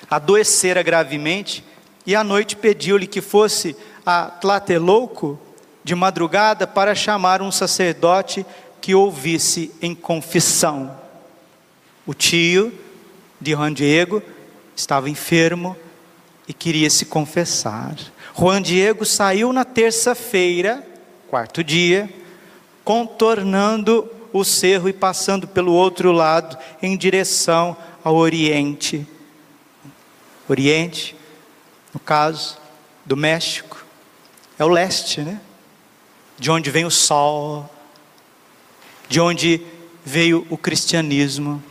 adoecera 0.09 0.81
gravemente 0.81 1.63
e 2.07 2.15
à 2.15 2.23
noite 2.23 2.55
pediu-lhe 2.55 3.05
que 3.05 3.21
fosse 3.21 3.75
a 4.03 4.25
Tlatelolco 4.25 5.39
de 5.83 5.93
madrugada 5.93 6.65
para 6.65 6.95
chamar 6.95 7.41
um 7.41 7.51
sacerdote 7.51 8.43
que 8.81 8.95
ouvisse 8.95 9.71
em 9.79 9.93
confissão. 9.93 10.97
O 12.05 12.15
tio 12.15 12.73
de 13.39 13.51
Juan 13.51 13.73
Diego 13.73 14.23
estava 14.75 15.07
enfermo 15.07 15.77
e 16.47 16.53
queria 16.53 16.89
se 16.89 17.05
confessar. 17.05 17.95
Juan 18.39 18.61
Diego 18.61 19.03
saiu 19.03 19.51
na 19.51 19.65
terça-feira, 19.65 20.85
quarto 21.27 21.63
dia, 21.63 22.07
contornando 22.83 24.07
o 24.31 24.43
cerro 24.43 24.87
e 24.87 24.93
passando 24.93 25.47
pelo 25.47 25.73
outro 25.73 26.11
lado 26.11 26.55
em 26.79 26.95
direção 26.95 27.75
ao 28.03 28.15
Oriente. 28.15 29.07
Oriente, 30.47 31.15
no 31.91 31.99
caso 31.99 32.59
do 33.03 33.17
México, 33.17 33.83
é 34.59 34.63
o 34.63 34.69
leste, 34.69 35.21
né? 35.21 35.41
De 36.37 36.51
onde 36.51 36.69
vem 36.69 36.85
o 36.85 36.91
sol, 36.91 37.67
de 39.09 39.19
onde 39.19 39.61
veio 40.05 40.45
o 40.51 40.57
cristianismo. 40.57 41.61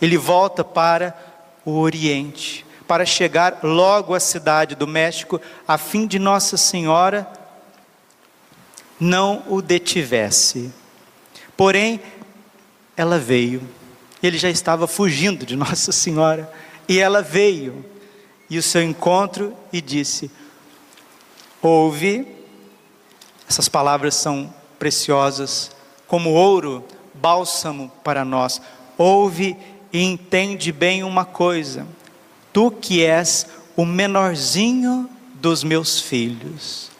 Ele 0.00 0.16
volta 0.16 0.64
para 0.64 1.14
o 1.62 1.78
Oriente, 1.78 2.65
para 2.86 3.04
chegar 3.04 3.60
logo 3.62 4.14
à 4.14 4.20
cidade 4.20 4.74
do 4.74 4.86
México, 4.86 5.40
a 5.66 5.76
fim 5.76 6.06
de 6.06 6.18
Nossa 6.18 6.56
Senhora 6.56 7.26
não 8.98 9.42
o 9.48 9.60
detivesse. 9.60 10.72
Porém, 11.56 12.00
ela 12.96 13.18
veio. 13.18 13.62
Ele 14.22 14.38
já 14.38 14.48
estava 14.48 14.86
fugindo 14.86 15.44
de 15.44 15.56
Nossa 15.56 15.92
Senhora 15.92 16.50
e 16.88 16.98
ela 16.98 17.22
veio. 17.22 17.84
E 18.48 18.58
o 18.58 18.62
seu 18.62 18.82
encontro 18.82 19.56
e 19.72 19.80
disse: 19.80 20.30
Ouve, 21.60 22.26
essas 23.48 23.68
palavras 23.68 24.14
são 24.14 24.52
preciosas, 24.78 25.70
como 26.06 26.30
ouro, 26.30 26.84
bálsamo 27.12 27.90
para 28.04 28.24
nós. 28.24 28.60
Ouve 28.96 29.56
e 29.92 30.02
entende 30.02 30.70
bem 30.70 31.02
uma 31.02 31.24
coisa: 31.24 31.86
tu 32.56 32.70
que 32.70 33.04
és 33.04 33.46
o 33.76 33.84
menorzinho 33.84 35.10
dos 35.34 35.62
meus 35.62 36.00
filhos. 36.00 36.90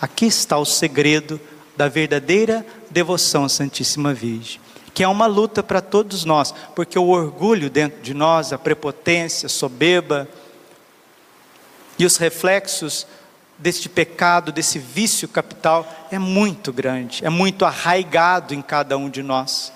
Aqui 0.00 0.26
está 0.26 0.56
o 0.56 0.64
segredo 0.64 1.40
da 1.76 1.88
verdadeira 1.88 2.64
devoção 2.88 3.42
à 3.42 3.48
Santíssima 3.48 4.14
Virgem, 4.14 4.60
que 4.94 5.02
é 5.02 5.08
uma 5.08 5.26
luta 5.26 5.64
para 5.64 5.80
todos 5.80 6.24
nós, 6.24 6.54
porque 6.76 6.96
o 6.96 7.08
orgulho 7.08 7.68
dentro 7.68 8.00
de 8.02 8.14
nós, 8.14 8.52
a 8.52 8.56
prepotência, 8.56 9.46
a 9.46 9.50
soberba 9.50 10.28
e 11.98 12.06
os 12.06 12.16
reflexos 12.16 13.04
deste 13.58 13.88
pecado, 13.88 14.52
desse 14.52 14.78
vício 14.78 15.26
capital, 15.26 15.92
é 16.08 16.20
muito 16.20 16.72
grande, 16.72 17.26
é 17.26 17.28
muito 17.28 17.64
arraigado 17.64 18.54
em 18.54 18.62
cada 18.62 18.96
um 18.96 19.10
de 19.10 19.24
nós. 19.24 19.72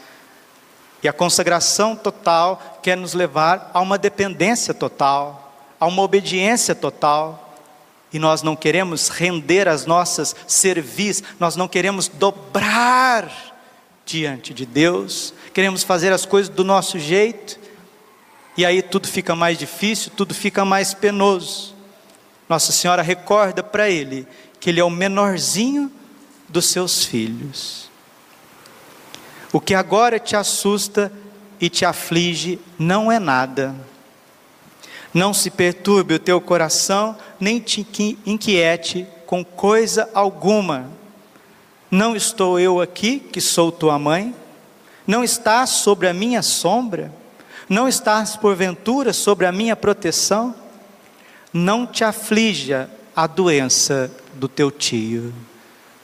E 1.02 1.08
a 1.08 1.12
consagração 1.12 1.96
total 1.96 2.78
quer 2.82 2.96
nos 2.96 3.12
levar 3.12 3.70
a 3.74 3.80
uma 3.80 3.98
dependência 3.98 4.72
total, 4.72 5.52
a 5.80 5.86
uma 5.86 6.02
obediência 6.02 6.74
total. 6.74 7.56
E 8.12 8.18
nós 8.18 8.42
não 8.42 8.54
queremos 8.54 9.08
render 9.08 9.66
as 9.66 9.84
nossas 9.84 10.36
servis, 10.46 11.22
nós 11.40 11.56
não 11.56 11.66
queremos 11.66 12.08
dobrar 12.08 13.30
diante 14.04 14.52
de 14.52 14.66
Deus, 14.66 15.32
queremos 15.52 15.82
fazer 15.82 16.12
as 16.12 16.26
coisas 16.26 16.54
do 16.54 16.62
nosso 16.62 16.98
jeito, 16.98 17.58
e 18.56 18.66
aí 18.66 18.82
tudo 18.82 19.08
fica 19.08 19.34
mais 19.34 19.56
difícil, 19.56 20.12
tudo 20.14 20.34
fica 20.34 20.64
mais 20.64 20.92
penoso. 20.92 21.74
Nossa 22.48 22.70
Senhora 22.70 23.00
recorda 23.00 23.62
para 23.62 23.88
ele 23.88 24.26
que 24.60 24.68
ele 24.68 24.78
é 24.78 24.84
o 24.84 24.90
menorzinho 24.90 25.90
dos 26.48 26.66
seus 26.66 27.04
filhos. 27.04 27.90
O 29.52 29.60
que 29.60 29.74
agora 29.74 30.18
te 30.18 30.34
assusta 30.34 31.12
e 31.60 31.68
te 31.68 31.84
aflige 31.84 32.58
não 32.78 33.12
é 33.12 33.18
nada. 33.18 33.74
Não 35.12 35.34
se 35.34 35.50
perturbe 35.50 36.14
o 36.14 36.18
teu 36.18 36.40
coração, 36.40 37.16
nem 37.38 37.60
te 37.60 37.86
inquiete 38.24 39.06
com 39.26 39.44
coisa 39.44 40.08
alguma. 40.14 40.90
Não 41.90 42.16
estou 42.16 42.58
eu 42.58 42.80
aqui, 42.80 43.20
que 43.20 43.40
sou 43.40 43.70
tua 43.70 43.98
mãe? 43.98 44.34
Não 45.06 45.22
estás 45.22 45.70
sobre 45.70 46.08
a 46.08 46.14
minha 46.14 46.40
sombra? 46.40 47.12
Não 47.68 47.86
estás 47.86 48.36
porventura 48.36 49.12
sobre 49.12 49.44
a 49.44 49.52
minha 49.52 49.76
proteção? 49.76 50.54
não 51.52 51.86
te 51.86 52.02
aflija 52.02 52.88
a 53.14 53.26
doença 53.26 54.10
do 54.34 54.48
teu 54.48 54.70
tio. 54.70 55.34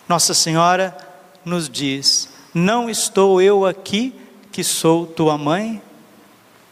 Nossa 0.07 0.35
Senhora 0.35 0.97
nos 1.45 1.69
diz: 1.69 2.29
Não 2.55 2.89
estou 2.89 3.41
eu 3.41 3.67
aqui, 3.67 4.15
que 4.51 4.65
sou 4.65 5.07
tua 5.07 5.37
mãe, 5.37 5.81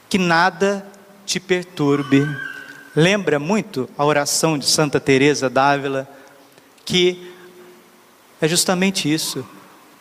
que 0.08 0.18
nada 0.18 0.86
te 1.24 1.38
perturbe. 1.38 2.26
Lembra 2.94 3.38
muito 3.38 3.88
a 3.96 4.04
oração 4.04 4.58
de 4.58 4.66
Santa 4.66 4.98
Teresa 4.98 5.50
d'Ávila, 5.50 6.08
que 6.84 7.32
é 8.40 8.48
justamente 8.48 9.12
isso. 9.12 9.46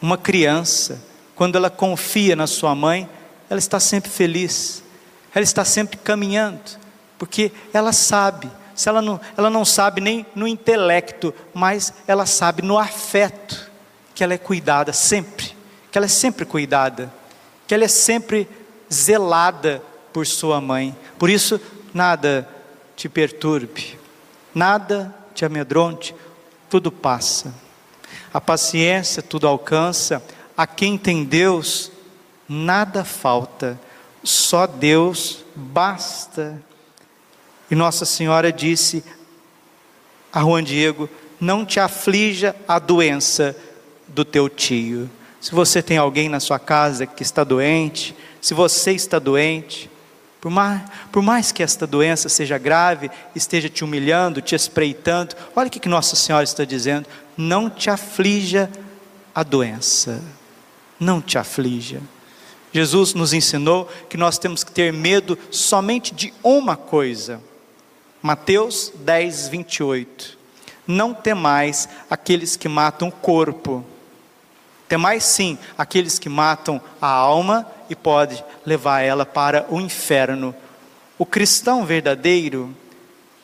Uma 0.02 0.18
criança, 0.18 1.04
quando 1.36 1.58
ela 1.58 1.70
confia 1.70 2.36
na 2.36 2.48
sua 2.48 2.74
mãe, 2.76 3.10
ela 3.50 3.60
está 3.60 3.80
sempre 3.80 4.10
feliz, 4.10 4.84
ela 5.34 5.44
está 5.44 5.66
sempre 5.66 5.98
caminhando, 5.98 6.62
porque 7.18 7.52
ela 7.74 7.92
sabe 7.92 8.50
se 8.76 8.90
ela 8.90 9.02
não, 9.02 9.20
ela 9.38 9.50
não 9.50 9.64
sabe 9.64 10.02
nem 10.02 10.26
no 10.36 10.46
intelecto, 10.46 11.34
mas 11.54 11.94
ela 12.06 12.26
sabe 12.26 12.62
no 12.62 12.78
afeto 12.78 13.72
que 14.14 14.24
ela 14.24 14.34
é 14.34 14.38
cuidada 14.38 14.92
sempre, 14.92 15.55
que 15.96 15.98
ela 15.98 16.08
é 16.08 16.10
sempre 16.10 16.44
cuidada, 16.44 17.10
que 17.66 17.74
ela 17.74 17.86
é 17.86 17.88
sempre 17.88 18.50
zelada 18.92 19.82
por 20.12 20.28
sua 20.28 20.60
mãe. 20.60 20.94
Por 21.18 21.30
isso, 21.30 21.58
nada 21.94 22.46
te 22.98 23.08
perturbe, 23.08 23.98
nada 24.54 25.16
te 25.34 25.46
amedronte, 25.46 26.14
tudo 26.70 26.92
passa. 26.92 27.56
A 28.34 28.42
paciência 28.42 29.24
tudo 29.24 29.48
alcança, 29.48 30.22
a 30.58 30.68
quem 30.68 30.98
tem 30.98 31.24
Deus, 31.24 31.90
nada 32.46 33.06
falta, 33.06 33.80
só 34.22 34.68
Deus 34.68 35.46
basta. 35.56 36.62
E 37.72 37.76
Nossa 37.76 38.04
Senhora 38.04 38.52
disse 38.52 39.02
a 40.30 40.42
Juan 40.42 40.62
Diego: 40.62 41.10
Não 41.40 41.66
te 41.66 41.80
aflija 41.80 42.54
a 42.68 42.80
doença 42.80 43.56
do 44.10 44.26
teu 44.26 44.50
tio. 44.50 45.10
Se 45.46 45.54
você 45.54 45.80
tem 45.80 45.96
alguém 45.96 46.28
na 46.28 46.40
sua 46.40 46.58
casa 46.58 47.06
que 47.06 47.22
está 47.22 47.44
doente, 47.44 48.16
se 48.42 48.56
você 48.56 48.94
está 48.94 49.20
doente, 49.20 49.88
por 50.42 50.50
mais, 50.50 50.82
por 51.12 51.22
mais 51.22 51.52
que 51.52 51.62
esta 51.62 51.86
doença 51.86 52.28
seja 52.28 52.58
grave, 52.58 53.12
esteja 53.36 53.70
te 53.70 53.84
humilhando, 53.84 54.42
te 54.42 54.56
espreitando, 54.56 55.36
olha 55.56 55.68
o 55.68 55.70
que 55.70 55.88
Nossa 55.88 56.16
Senhora 56.16 56.44
está 56.44 56.66
dizendo: 56.66 57.08
não 57.38 57.70
te 57.70 57.92
aflija 57.92 58.72
a 59.36 59.44
doença, 59.44 60.20
não 61.00 61.22
te 61.22 61.38
aflija. 61.38 62.02
Jesus 62.74 63.14
nos 63.14 63.32
ensinou 63.32 63.88
que 64.10 64.18
nós 64.18 64.40
temos 64.40 64.64
que 64.64 64.72
ter 64.72 64.92
medo 64.92 65.38
somente 65.52 66.12
de 66.16 66.34
uma 66.44 66.76
coisa 66.76 67.40
Mateus 68.20 68.92
10, 68.96 69.50
28. 69.50 70.40
Não 70.88 71.14
temais 71.14 71.88
aqueles 72.10 72.56
que 72.56 72.68
matam 72.68 73.10
o 73.10 73.12
corpo, 73.12 73.86
temais 74.88 75.24
sim 75.24 75.58
aqueles 75.78 76.20
que 76.20 76.30
matam 76.30 76.82
a 77.02 77.08
alma 77.08 77.68
e 77.90 77.96
pode 77.96 78.44
levar 78.66 79.02
ela 79.02 79.26
para 79.26 79.66
o 79.70 79.80
inferno. 79.80 80.56
O 81.18 81.26
cristão 81.26 81.86
verdadeiro, 81.86 82.76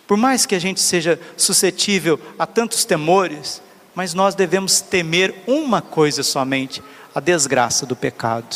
por 0.08 0.17
mais 0.17 0.45
que 0.45 0.56
a 0.56 0.60
gente 0.60 0.82
seja 0.82 1.19
suscetível 1.38 2.19
a 2.38 2.45
tantos 2.45 2.86
temores, 2.86 3.62
mas 3.95 4.13
nós 4.13 4.36
devemos 4.36 4.82
temer 4.82 5.34
uma 5.47 5.82
coisa 5.82 6.23
somente: 6.23 6.82
a 7.13 7.19
desgraça 7.19 7.86
do 7.86 7.95
pecado. 7.95 8.56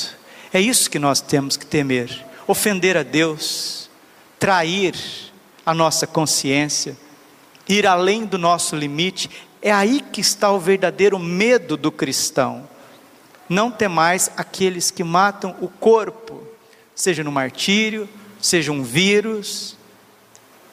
É 0.53 0.59
isso 0.59 0.89
que 0.89 0.99
nós 0.99 1.21
temos 1.21 1.57
que 1.57 1.65
temer: 1.65 2.25
ofender 2.47 2.97
a 2.97 3.03
Deus, 3.03 3.89
trair, 4.39 4.95
a 5.65 5.73
nossa 5.73 6.05
consciência, 6.05 6.95
ir 7.67 7.87
além 7.87 8.25
do 8.25 8.37
nosso 8.37 8.75
limite, 8.75 9.29
é 9.61 9.71
aí 9.71 9.99
que 9.99 10.21
está 10.21 10.51
o 10.51 10.59
verdadeiro 10.59 11.17
medo 11.17 11.75
do 11.75 11.91
cristão. 11.91 12.69
Não 13.47 13.69
temais 13.69 14.31
aqueles 14.35 14.89
que 14.89 15.03
matam 15.03 15.55
o 15.61 15.67
corpo, 15.67 16.43
seja 16.95 17.23
no 17.23 17.31
martírio, 17.31 18.09
seja 18.41 18.71
um 18.71 18.83
vírus. 18.83 19.77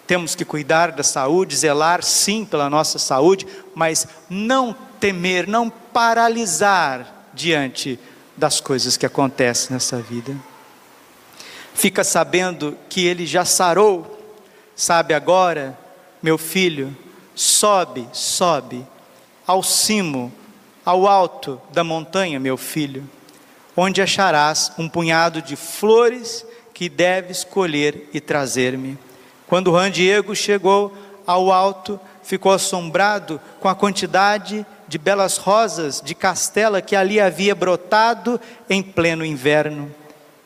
temos 0.06 0.34
que 0.34 0.44
cuidar 0.44 0.92
da 0.92 1.02
saúde, 1.02 1.56
zelar 1.56 2.02
sim 2.02 2.44
pela 2.44 2.68
nossa 2.68 2.98
saúde, 2.98 3.46
mas 3.74 4.06
não 4.28 4.76
temer, 5.00 5.46
não 5.46 5.70
paralisar 5.70 7.30
diante 7.32 7.98
das 8.36 8.60
coisas 8.60 8.96
que 8.96 9.06
acontecem 9.06 9.72
nessa 9.72 9.98
vida. 9.98 10.36
Fica 11.74 12.04
sabendo 12.04 12.76
que 12.88 13.06
ele 13.06 13.26
já 13.26 13.44
sarou, 13.44 14.18
sabe 14.76 15.14
agora, 15.14 15.78
meu 16.22 16.36
filho, 16.36 16.94
sobe, 17.34 18.06
sobe 18.12 18.86
ao 19.46 19.62
cimo, 19.62 20.32
ao 20.84 21.06
alto 21.06 21.60
da 21.72 21.84
montanha, 21.84 22.38
meu 22.40 22.56
filho, 22.56 23.08
onde 23.76 24.02
acharás 24.02 24.72
um 24.78 24.88
punhado 24.88 25.40
de 25.40 25.56
flores 25.56 26.44
que 26.74 26.88
deves 26.88 27.44
colher 27.44 28.08
e 28.12 28.20
trazer-me. 28.20 28.98
Quando 29.46 29.70
Juan 29.70 29.90
Diego 29.90 30.34
chegou 30.34 30.92
ao 31.26 31.52
alto, 31.52 32.00
ficou 32.22 32.52
assombrado 32.52 33.40
com 33.60 33.68
a 33.68 33.74
quantidade 33.74 34.66
de 34.88 34.98
belas 34.98 35.36
rosas 35.36 36.02
de 36.04 36.14
castela 36.14 36.82
que 36.82 36.96
ali 36.96 37.20
havia 37.20 37.54
brotado 37.54 38.40
em 38.68 38.82
pleno 38.82 39.24
inverno, 39.24 39.90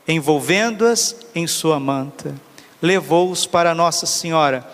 envolvendo-as 0.06 1.16
em 1.34 1.46
sua 1.46 1.80
manta. 1.80 2.34
Levou-os 2.80 3.46
para 3.46 3.74
Nossa 3.74 4.06
Senhora. 4.06 4.66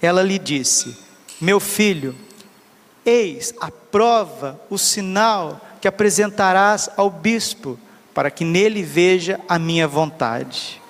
Ela 0.00 0.22
lhe 0.22 0.38
disse: 0.38 0.96
Meu 1.40 1.60
filho, 1.60 2.16
eis 3.04 3.54
a 3.60 3.70
prova, 3.70 4.60
o 4.68 4.78
sinal 4.78 5.60
que 5.80 5.88
apresentarás 5.88 6.90
ao 6.96 7.10
bispo, 7.10 7.78
para 8.12 8.30
que 8.30 8.44
nele 8.44 8.82
veja 8.82 9.40
a 9.48 9.58
minha 9.58 9.88
vontade. 9.88 10.80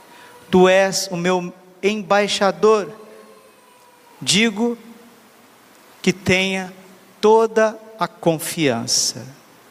Tu 0.51 0.69
és 0.69 1.09
o 1.11 1.17
meu 1.17 1.53
embaixador. 1.83 2.93
Digo 4.21 4.77
que 6.03 6.13
tenha 6.13 6.73
toda 7.21 7.79
a 7.99 8.09
confiança. 8.09 9.27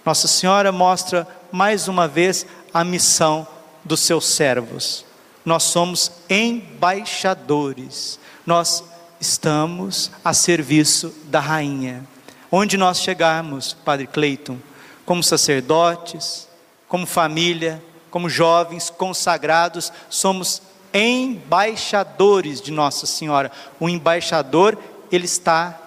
Nossa 0.06 0.28
Senhora 0.28 0.72
mostra 0.72 1.28
mais 1.52 1.88
uma 1.88 2.08
vez 2.08 2.46
a 2.74 2.84
missão 2.84 3.48
dos 3.84 4.00
seus 4.02 4.26
servos. 4.28 5.06
Nós 5.44 5.64
somos 5.64 6.12
embaixadores. 6.30 8.20
Nós 8.46 8.84
estamos 9.20 10.12
a 10.24 10.34
serviço 10.34 11.14
da 11.26 11.40
rainha. 11.40 12.08
Onde 12.52 12.78
nós 12.78 13.00
chegarmos, 13.00 13.74
Padre 13.74 14.08
Cleiton, 14.08 14.58
como 15.06 15.24
sacerdotes, 15.24 16.48
como 16.88 17.06
família, 17.06 17.84
como 18.10 18.30
jovens 18.30 18.90
consagrados, 18.90 19.94
somos 20.10 20.62
embaixadores 20.94 22.62
de 22.62 22.72
Nossa 22.72 23.06
Senhora. 23.06 23.52
O 23.80 23.88
embaixador, 23.88 24.78
ele 25.12 25.26
está 25.26 25.80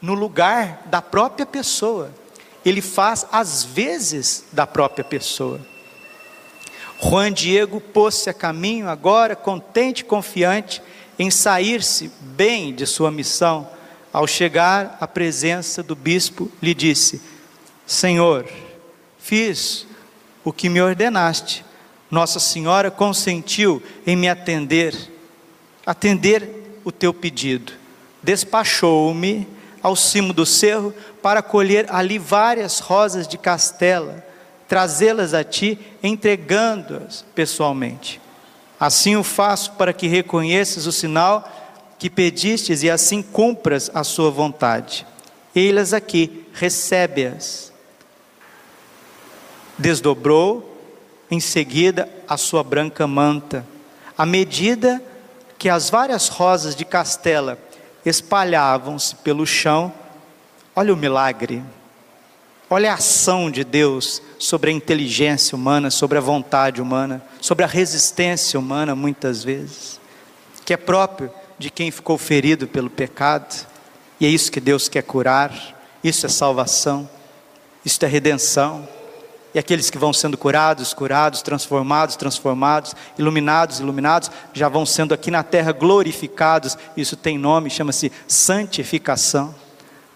no 0.00 0.14
lugar 0.14 0.82
da 0.86 1.00
própria 1.00 1.46
pessoa. 1.46 2.10
Ele 2.64 2.80
faz 2.80 3.26
às 3.30 3.64
vezes 3.64 4.44
da 4.52 4.66
própria 4.66 5.04
pessoa. 5.04 5.60
Juan 7.00 7.32
Diego 7.32 7.80
pôs-se 7.80 8.28
a 8.28 8.34
caminho 8.34 8.88
agora, 8.88 9.36
contente 9.36 10.00
e 10.00 10.04
confiante 10.04 10.82
em 11.16 11.30
sair-se 11.30 12.10
bem 12.20 12.74
de 12.74 12.86
sua 12.86 13.10
missão. 13.10 13.68
Ao 14.12 14.26
chegar 14.26 14.96
à 15.00 15.06
presença 15.06 15.82
do 15.82 15.94
bispo, 15.94 16.50
lhe 16.62 16.74
disse: 16.74 17.20
Senhor, 17.86 18.46
fiz 19.18 19.86
o 20.44 20.52
que 20.52 20.68
me 20.68 20.80
ordenaste. 20.80 21.64
Nossa 22.10 22.40
Senhora 22.40 22.90
consentiu 22.90 23.82
em 24.06 24.16
me 24.16 24.28
atender, 24.28 24.94
atender 25.84 26.80
o 26.84 26.90
teu 26.90 27.12
pedido. 27.12 27.72
Despachou-me 28.22 29.46
ao 29.82 29.94
cimo 29.94 30.32
do 30.32 30.46
cerro 30.46 30.92
para 31.22 31.42
colher 31.42 31.86
ali 31.90 32.18
várias 32.18 32.78
rosas 32.78 33.28
de 33.28 33.36
castela, 33.36 34.24
trazê-las 34.66 35.34
a 35.34 35.44
ti, 35.44 35.78
entregando-as 36.02 37.24
pessoalmente. 37.34 38.20
Assim 38.80 39.16
o 39.16 39.24
faço 39.24 39.72
para 39.72 39.92
que 39.92 40.06
reconheças 40.06 40.86
o 40.86 40.92
sinal 40.92 41.57
que 41.98 42.08
pedistes 42.08 42.82
e 42.82 42.90
assim 42.90 43.20
cumpras 43.20 43.90
a 43.92 44.04
sua 44.04 44.30
vontade. 44.30 45.06
Ei-las 45.54 45.92
aqui, 45.92 46.46
recebe-as. 46.52 47.72
Desdobrou 49.76 50.76
em 51.30 51.40
seguida 51.40 52.08
a 52.28 52.36
sua 52.36 52.62
branca 52.62 53.06
manta, 53.06 53.66
à 54.16 54.24
medida 54.24 55.02
que 55.58 55.68
as 55.68 55.90
várias 55.90 56.28
rosas 56.28 56.76
de 56.76 56.84
castela 56.84 57.58
espalhavam-se 58.04 59.16
pelo 59.16 59.44
chão. 59.44 59.92
Olha 60.74 60.94
o 60.94 60.96
milagre. 60.96 61.62
Olha 62.70 62.92
a 62.92 62.94
ação 62.94 63.50
de 63.50 63.64
Deus 63.64 64.22
sobre 64.38 64.70
a 64.70 64.74
inteligência 64.74 65.56
humana, 65.56 65.90
sobre 65.90 66.18
a 66.18 66.20
vontade 66.20 66.82
humana, 66.82 67.22
sobre 67.40 67.64
a 67.64 67.68
resistência 67.68 68.60
humana, 68.60 68.94
muitas 68.94 69.42
vezes, 69.42 69.98
que 70.64 70.74
é 70.74 70.76
próprio 70.76 71.32
de 71.58 71.70
quem 71.70 71.90
ficou 71.90 72.16
ferido 72.16 72.66
pelo 72.68 72.88
pecado, 72.88 73.66
e 74.20 74.26
é 74.26 74.28
isso 74.28 74.50
que 74.50 74.60
Deus 74.60 74.88
quer 74.88 75.02
curar, 75.02 75.52
isso 76.02 76.26
é 76.26 76.28
salvação, 76.28 77.08
isso 77.84 78.04
é 78.04 78.08
redenção. 78.08 78.88
E 79.54 79.58
aqueles 79.58 79.88
que 79.90 79.98
vão 79.98 80.12
sendo 80.12 80.36
curados, 80.36 80.92
curados, 80.92 81.40
transformados, 81.40 82.16
transformados, 82.16 82.94
iluminados, 83.18 83.80
iluminados, 83.80 84.30
já 84.52 84.68
vão 84.68 84.84
sendo 84.84 85.14
aqui 85.14 85.30
na 85.30 85.42
terra 85.42 85.72
glorificados. 85.72 86.76
Isso 86.96 87.16
tem 87.16 87.38
nome, 87.38 87.70
chama-se 87.70 88.12
santificação. 88.26 89.54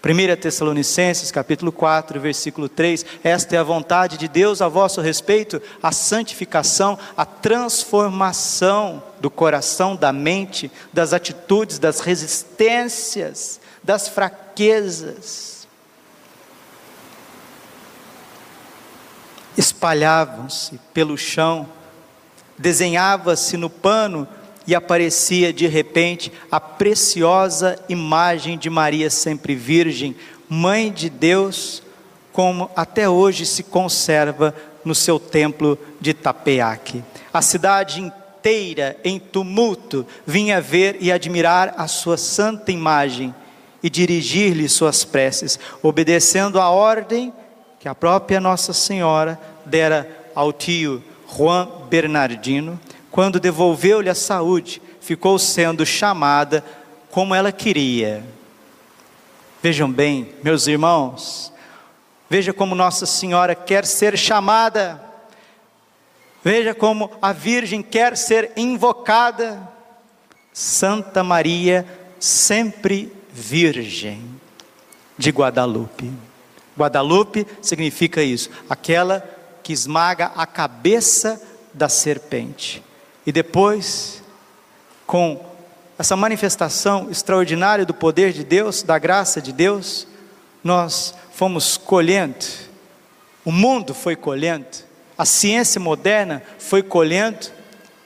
1 0.05 0.35
Tessalonicenses, 0.39 1.31
capítulo 1.31 1.71
4, 1.71 2.19
versículo 2.19 2.69
3. 2.69 3.05
Esta 3.23 3.55
é 3.55 3.59
a 3.59 3.63
vontade 3.63 4.17
de 4.17 4.27
Deus 4.27 4.61
a 4.61 4.67
vosso 4.67 5.01
respeito, 5.01 5.61
a 5.81 5.91
santificação, 5.91 6.99
a 7.17 7.25
transformação 7.25 9.01
do 9.23 9.31
coração, 9.31 9.95
da 9.95 10.11
mente, 10.11 10.69
das 10.91 11.13
atitudes, 11.13 11.79
das 11.79 12.01
resistências, 12.01 13.57
das 13.81 14.09
fraquezas 14.09 15.65
espalhavam-se 19.57 20.77
pelo 20.93 21.17
chão, 21.17 21.69
desenhava-se 22.57 23.55
no 23.55 23.69
pano 23.69 24.27
e 24.67 24.75
aparecia 24.75 25.53
de 25.53 25.67
repente 25.67 26.29
a 26.51 26.59
preciosa 26.59 27.79
imagem 27.87 28.57
de 28.57 28.69
Maria 28.69 29.09
sempre 29.09 29.55
virgem, 29.55 30.17
mãe 30.49 30.91
de 30.91 31.09
Deus, 31.09 31.81
como 32.33 32.69
até 32.75 33.07
hoje 33.07 33.45
se 33.45 33.63
conserva 33.63 34.53
no 34.83 34.93
seu 34.93 35.17
templo 35.17 35.79
de 36.01 36.13
Tapeaque. 36.13 37.01
A 37.33 37.41
cidade 37.41 38.01
inteira 38.01 38.22
em 39.03 39.19
tumulto 39.19 40.05
vinha 40.25 40.59
ver 40.59 40.97
e 40.99 41.11
admirar 41.11 41.73
a 41.77 41.87
sua 41.87 42.17
santa 42.17 42.71
imagem 42.71 43.33
e 43.81 43.89
dirigir-lhe 43.89 44.67
suas 44.69 45.03
preces, 45.03 45.59
obedecendo 45.81 46.59
a 46.59 46.69
ordem 46.69 47.33
que 47.79 47.87
a 47.89 47.93
própria 47.93 48.39
Nossa 48.39 48.71
Senhora 48.71 49.39
dera 49.65 50.09
ao 50.33 50.53
tio 50.53 51.03
Juan 51.27 51.67
Bernardino, 51.89 52.79
quando 53.11 53.39
devolveu-lhe 53.39 54.09
a 54.09 54.15
saúde, 54.15 54.81
ficou 55.01 55.37
sendo 55.37 55.85
chamada 55.85 56.63
como 57.11 57.35
ela 57.35 57.51
queria. 57.51 58.23
Vejam 59.61 59.91
bem, 59.91 60.29
meus 60.41 60.65
irmãos, 60.65 61.51
veja 62.29 62.53
como 62.53 62.73
Nossa 62.73 63.05
Senhora 63.05 63.53
quer 63.53 63.85
ser 63.85 64.17
chamada, 64.17 65.02
veja 66.43 66.73
como 66.73 67.09
a 67.21 67.31
Virgem 67.31 67.81
quer 67.81 68.17
ser 68.17 68.51
invocada. 68.57 69.71
Santa 70.51 71.23
Maria, 71.23 71.85
sempre 72.19 73.11
Virgem 73.31 74.23
de 75.17 75.31
Guadalupe. 75.31 76.11
Guadalupe 76.77 77.47
significa 77.61 78.21
isso, 78.21 78.49
aquela 78.69 79.27
que 79.63 79.73
esmaga 79.73 80.31
a 80.35 80.45
cabeça 80.45 81.41
da 81.73 81.87
serpente. 81.87 82.83
E 83.25 83.31
depois, 83.31 84.21
com 85.07 85.43
essa 85.97 86.15
manifestação 86.15 87.09
extraordinária 87.09 87.85
do 87.85 87.93
poder 87.93 88.33
de 88.33 88.43
Deus, 88.43 88.83
da 88.83 88.97
graça 88.99 89.41
de 89.41 89.53
Deus, 89.53 90.07
nós 90.63 91.13
fomos 91.33 91.77
colhendo, 91.77 92.45
o 93.45 93.51
mundo 93.51 93.93
foi 93.93 94.15
colhendo, 94.15 94.67
a 95.17 95.25
ciência 95.25 95.79
moderna 95.79 96.41
foi 96.57 96.81
colhendo 96.81 97.47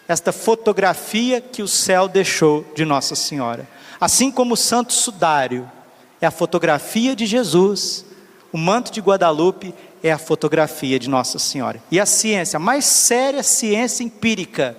esta 0.07 0.31
fotografia 0.31 1.41
que 1.41 1.61
o 1.61 1.67
céu 1.67 2.07
deixou 2.07 2.65
de 2.75 2.85
Nossa 2.85 3.15
Senhora. 3.15 3.67
Assim 3.99 4.31
como 4.31 4.53
o 4.53 4.57
Santo 4.57 4.93
Sudário 4.93 5.69
é 6.21 6.25
a 6.25 6.31
fotografia 6.31 7.15
de 7.15 7.25
Jesus, 7.25 8.05
o 8.51 8.57
manto 8.57 8.91
de 8.91 9.01
Guadalupe 9.01 9.73
é 10.03 10.11
a 10.11 10.17
fotografia 10.17 10.99
de 10.99 11.09
Nossa 11.09 11.39
Senhora. 11.39 11.81
E 11.91 11.99
a 11.99 12.05
ciência, 12.05 12.57
a 12.57 12.59
mais 12.59 12.85
séria 12.85 13.43
ciência 13.43 14.03
empírica, 14.03 14.77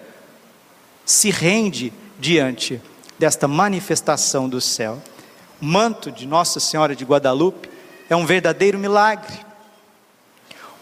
se 1.05 1.31
rende 1.31 1.93
diante 2.19 2.81
desta 3.19 3.49
manifestação 3.49 4.49
do 4.49 4.61
céu. 4.61 5.03
O 5.61 5.65
manto 5.65 6.11
de 6.11 6.27
Nossa 6.27 6.61
Senhora 6.61 6.95
de 6.95 7.05
Guadalupe 7.05 7.69
é 8.09 8.17
um 8.17 8.25
verdadeiro 8.25 8.79
milagre. 8.79 9.39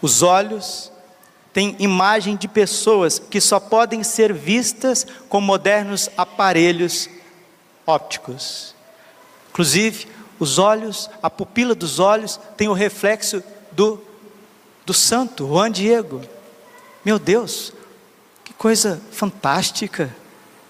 Os 0.01 0.21
olhos 0.21 0.91
têm 1.57 1.75
imagem 1.79 2.35
de 2.35 2.47
pessoas 2.47 3.17
que 3.17 3.41
só 3.41 3.59
podem 3.59 4.03
ser 4.03 4.31
vistas 4.31 5.07
com 5.27 5.41
modernos 5.41 6.07
aparelhos 6.15 7.09
ópticos. 7.83 8.75
Inclusive, 9.49 10.07
os 10.37 10.59
olhos, 10.59 11.09
a 11.19 11.31
pupila 11.31 11.73
dos 11.73 11.97
olhos 11.97 12.39
tem 12.55 12.67
o 12.67 12.73
reflexo 12.73 13.41
do, 13.71 13.99
do 14.85 14.93
santo, 14.93 15.47
Juan 15.47 15.71
Diego. 15.71 16.21
Meu 17.03 17.17
Deus, 17.17 17.73
que 18.43 18.53
coisa 18.53 19.01
fantástica, 19.11 20.15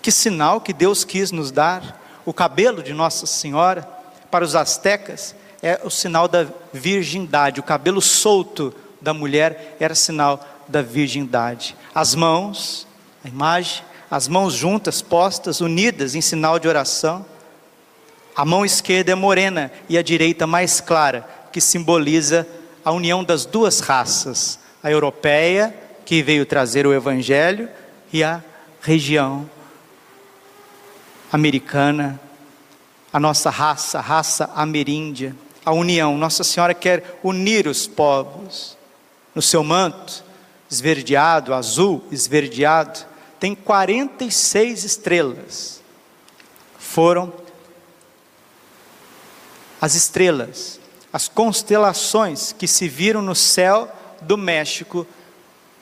que 0.02 0.10
sinal 0.10 0.62
que 0.62 0.72
Deus 0.72 1.04
quis 1.04 1.34
nos 1.34 1.52
dar. 1.52 2.02
O 2.26 2.32
cabelo 2.32 2.82
de 2.82 2.94
Nossa 2.94 3.26
Senhora, 3.26 3.82
para 4.32 4.46
os 4.46 4.56
astecas, 4.56 5.36
é 5.62 5.82
o 5.84 5.90
sinal 5.90 6.30
da 6.30 6.48
virgindade, 6.72 7.60
o 7.60 7.64
cabelo 7.64 8.02
solto 8.02 8.74
da 9.02 9.14
mulher 9.14 9.76
era 9.82 9.94
sinal 9.94 10.57
da 10.68 10.82
virgindade. 10.82 11.76
As 11.94 12.16
mãos, 12.16 12.88
a 13.24 13.28
imagem, 13.28 13.84
as 14.10 14.28
mãos 14.28 14.54
juntas, 14.54 15.02
postas, 15.02 15.62
unidas 15.62 16.16
em 16.16 16.22
sinal 16.22 16.60
de 16.60 16.68
oração. 16.68 17.26
A 18.36 18.46
mão 18.46 18.66
esquerda 18.66 19.12
é 19.12 19.16
morena 19.16 19.72
e 19.90 19.98
a 19.98 20.02
direita 20.02 20.48
mais 20.48 20.80
clara, 20.80 21.28
que 21.52 21.60
simboliza 21.60 22.48
a 22.86 22.92
união 22.92 23.24
das 23.24 23.46
duas 23.46 23.80
raças, 23.80 24.60
a 24.82 24.90
europeia, 24.90 25.76
que 26.06 26.24
veio 26.24 26.46
trazer 26.46 26.88
o 26.88 26.94
evangelho, 26.94 27.70
e 28.14 28.24
a 28.24 28.42
região 28.82 29.50
americana, 31.32 32.20
a 33.12 33.20
nossa 33.20 33.50
raça, 33.50 34.00
a 34.00 34.02
raça 34.02 34.50
ameríndia, 34.56 35.36
a 35.66 35.74
união. 35.74 36.18
Nossa 36.18 36.44
Senhora 36.44 36.74
quer 36.74 37.20
unir 37.24 37.68
os 37.68 37.88
povos. 37.88 38.78
No 39.36 39.42
seu 39.42 39.64
manto, 39.64 40.24
esverdeado, 40.70 41.54
azul, 41.54 42.04
esverdeado, 42.12 43.00
tem 43.40 43.56
46 43.56 44.84
estrelas. 44.84 45.82
Foram 46.78 47.34
as 49.80 49.96
estrelas, 49.96 50.80
as 51.14 51.28
constelações 51.28 52.52
que 52.52 52.68
se 52.68 52.88
viram 52.88 53.22
no 53.22 53.36
céu 53.36 53.92
do 54.22 54.38
México 54.38 55.06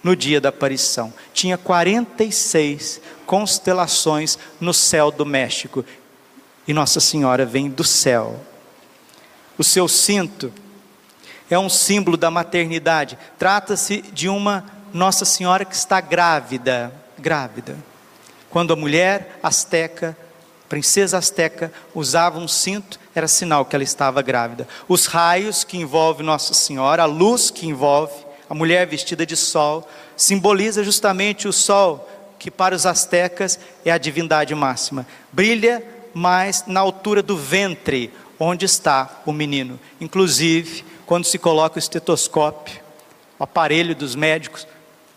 no 0.03 0.15
dia 0.15 0.39
da 0.39 0.49
aparição. 0.49 1.13
Tinha 1.33 1.57
46 1.57 3.01
constelações 3.25 4.37
no 4.59 4.73
céu 4.73 5.09
do 5.09 5.25
México. 5.25 5.83
E 6.67 6.73
Nossa 6.73 6.99
Senhora 6.99 7.45
vem 7.45 7.69
do 7.69 7.83
céu. 7.83 8.39
O 9.57 9.63
seu 9.63 9.87
cinto 9.87 10.53
é 11.49 11.57
um 11.57 11.69
símbolo 11.69 12.17
da 12.17 12.29
maternidade. 12.29 13.17
Trata-se 13.37 14.01
de 14.01 14.27
uma 14.27 14.74
Nossa 14.95 15.25
Senhora 15.25 15.65
que 15.65 15.75
está 15.75 15.99
grávida, 15.99 16.89
grávida. 17.19 17.75
Quando 18.49 18.71
a 18.71 18.77
mulher 18.77 19.37
asteca, 19.43 20.15
princesa 20.69 21.17
asteca, 21.17 21.69
usava 21.93 22.39
um 22.39 22.47
cinto, 22.47 22.97
era 23.13 23.27
sinal 23.27 23.65
que 23.65 23.75
ela 23.75 23.83
estava 23.83 24.21
grávida. 24.21 24.65
Os 24.87 25.05
raios 25.05 25.65
que 25.65 25.75
envolvem 25.75 26.25
Nossa 26.25 26.53
Senhora, 26.53 27.03
a 27.03 27.07
luz 27.07 27.51
que 27.51 27.67
envolve 27.67 28.13
a 28.49 28.55
mulher 28.55 28.87
vestida 28.87 29.25
de 29.25 29.35
sol, 29.35 29.85
simboliza 30.15 30.81
justamente 30.81 31.45
o 31.45 31.51
sol, 31.51 32.09
que 32.39 32.49
para 32.49 32.73
os 32.73 32.85
astecas 32.85 33.59
é 33.83 33.91
a 33.91 33.97
divindade 33.97 34.55
máxima. 34.55 35.05
Brilha 35.29 35.83
mais 36.13 36.63
na 36.67 36.79
altura 36.79 37.21
do 37.21 37.35
ventre, 37.35 38.13
onde 38.39 38.63
está 38.63 39.21
o 39.25 39.33
menino. 39.33 39.77
Inclusive, 39.99 40.85
quando 41.05 41.25
se 41.25 41.37
coloca 41.37 41.75
o 41.75 41.79
estetoscópio, 41.79 42.79
o 43.37 43.43
aparelho 43.43 43.93
dos 43.93 44.15
médicos, 44.15 44.65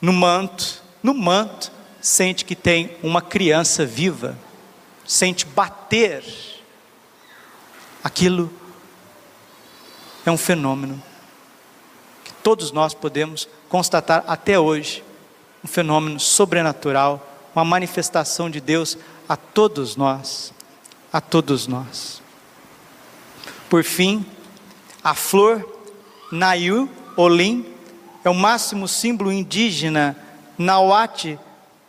no 0.01 0.13
manto, 0.13 0.83
no 1.03 1.15
manto, 1.15 1.73
sente 2.01 2.45
que 2.45 2.55
tem 2.55 2.97
uma 3.03 3.21
criança 3.21 3.85
viva, 3.85 4.39
sente 5.07 5.45
bater. 5.45 6.25
Aquilo 8.03 8.51
é 10.25 10.31
um 10.31 10.39
fenômeno 10.39 11.03
que 12.25 12.33
todos 12.43 12.71
nós 12.71 12.95
podemos 12.95 13.49
constatar 13.69 14.25
até 14.27 14.59
hoje 14.59 15.03
um 15.65 15.69
fenômeno 15.69 16.21
sobrenatural, 16.21 17.27
uma 17.55 17.65
manifestação 17.65 18.49
de 18.49 18.61
Deus 18.61 18.97
a 19.29 19.37
todos 19.37 19.97
nós, 19.97 20.53
a 21.13 21.21
todos 21.21 21.67
nós. 21.67 22.23
Por 23.69 23.83
fim, 23.83 24.25
a 25.03 25.15
flor 25.15 25.67
Nayu 26.31 26.89
Olim 27.17 27.67
é 28.29 28.31
o 28.31 28.35
máximo 28.35 28.87
símbolo 28.87 29.33
indígena 29.33 30.15
Nauate 30.59 31.39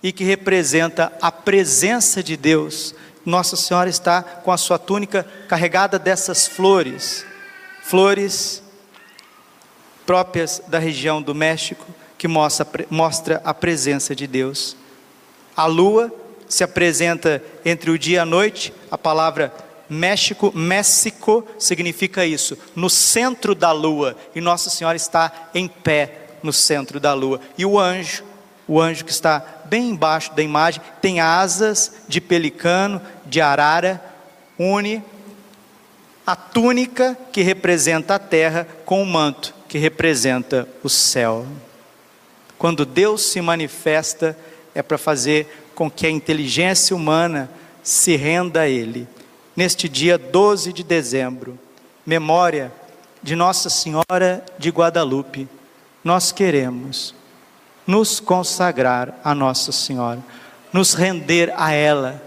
e 0.01 0.09
que 0.13 0.23
representa 0.23 1.11
a 1.21 1.29
presença 1.29 2.23
de 2.23 2.37
Deus. 2.37 2.95
Nossa 3.25 3.57
Senhora 3.57 3.89
está 3.89 4.23
com 4.23 4.49
a 4.49 4.57
sua 4.57 4.79
túnica 4.79 5.27
carregada 5.49 5.99
dessas 5.99 6.47
flores, 6.47 7.25
flores 7.83 8.63
próprias 10.05 10.61
da 10.65 10.79
região 10.79 11.21
do 11.21 11.35
México, 11.35 11.85
que 12.17 12.27
mostra, 12.27 12.65
mostra 12.89 13.41
a 13.43 13.53
presença 13.53 14.15
de 14.15 14.25
Deus. 14.25 14.77
A 15.57 15.65
lua 15.65 16.09
se 16.47 16.63
apresenta 16.63 17.43
entre 17.65 17.91
o 17.91 17.99
dia 17.99 18.15
e 18.15 18.19
a 18.19 18.25
noite, 18.25 18.73
a 18.89 18.97
palavra 18.97 19.53
México, 19.89 20.53
México 20.55 21.45
significa 21.57 22.25
isso, 22.25 22.57
no 22.75 22.89
centro 22.89 23.53
da 23.53 23.73
lua, 23.73 24.15
e 24.33 24.39
Nossa 24.39 24.69
Senhora 24.69 24.95
está 24.95 25.49
em 25.53 25.67
pé 25.67 26.18
no 26.43 26.53
centro 26.53 26.99
da 26.99 27.13
lua. 27.13 27.39
E 27.57 27.65
o 27.65 27.79
anjo, 27.79 28.23
o 28.67 28.79
anjo 28.79 29.05
que 29.05 29.11
está 29.11 29.43
bem 29.65 29.89
embaixo 29.89 30.33
da 30.33 30.41
imagem, 30.41 30.81
tem 31.01 31.19
asas 31.19 31.93
de 32.07 32.19
pelicano, 32.19 33.01
de 33.25 33.41
arara, 33.41 34.03
une 34.57 35.03
a 36.25 36.35
túnica 36.35 37.17
que 37.31 37.41
representa 37.41 38.13
a 38.13 38.19
terra 38.19 38.67
com 38.85 39.01
o 39.01 39.05
manto 39.05 39.55
que 39.67 39.77
representa 39.77 40.67
o 40.83 40.89
céu. 40.89 41.45
Quando 42.57 42.85
Deus 42.85 43.23
se 43.23 43.41
manifesta, 43.41 44.37
é 44.75 44.83
para 44.83 44.97
fazer 44.97 45.71
com 45.73 45.89
que 45.89 46.05
a 46.05 46.09
inteligência 46.09 46.95
humana 46.95 47.49
se 47.81 48.15
renda 48.15 48.61
a 48.61 48.67
Ele. 48.67 49.07
Neste 49.55 49.89
dia 49.89 50.17
12 50.17 50.73
de 50.73 50.83
dezembro, 50.83 51.57
memória 52.05 52.71
de 53.23 53.35
Nossa 53.35 53.69
Senhora 53.69 54.43
de 54.57 54.69
Guadalupe, 54.69 55.47
nós 56.03 56.31
queremos 56.31 57.13
nos 57.85 58.19
consagrar 58.19 59.19
a 59.23 59.33
Nossa 59.33 59.71
Senhora, 59.71 60.23
nos 60.71 60.93
render 60.93 61.53
a 61.57 61.71
ela, 61.71 62.21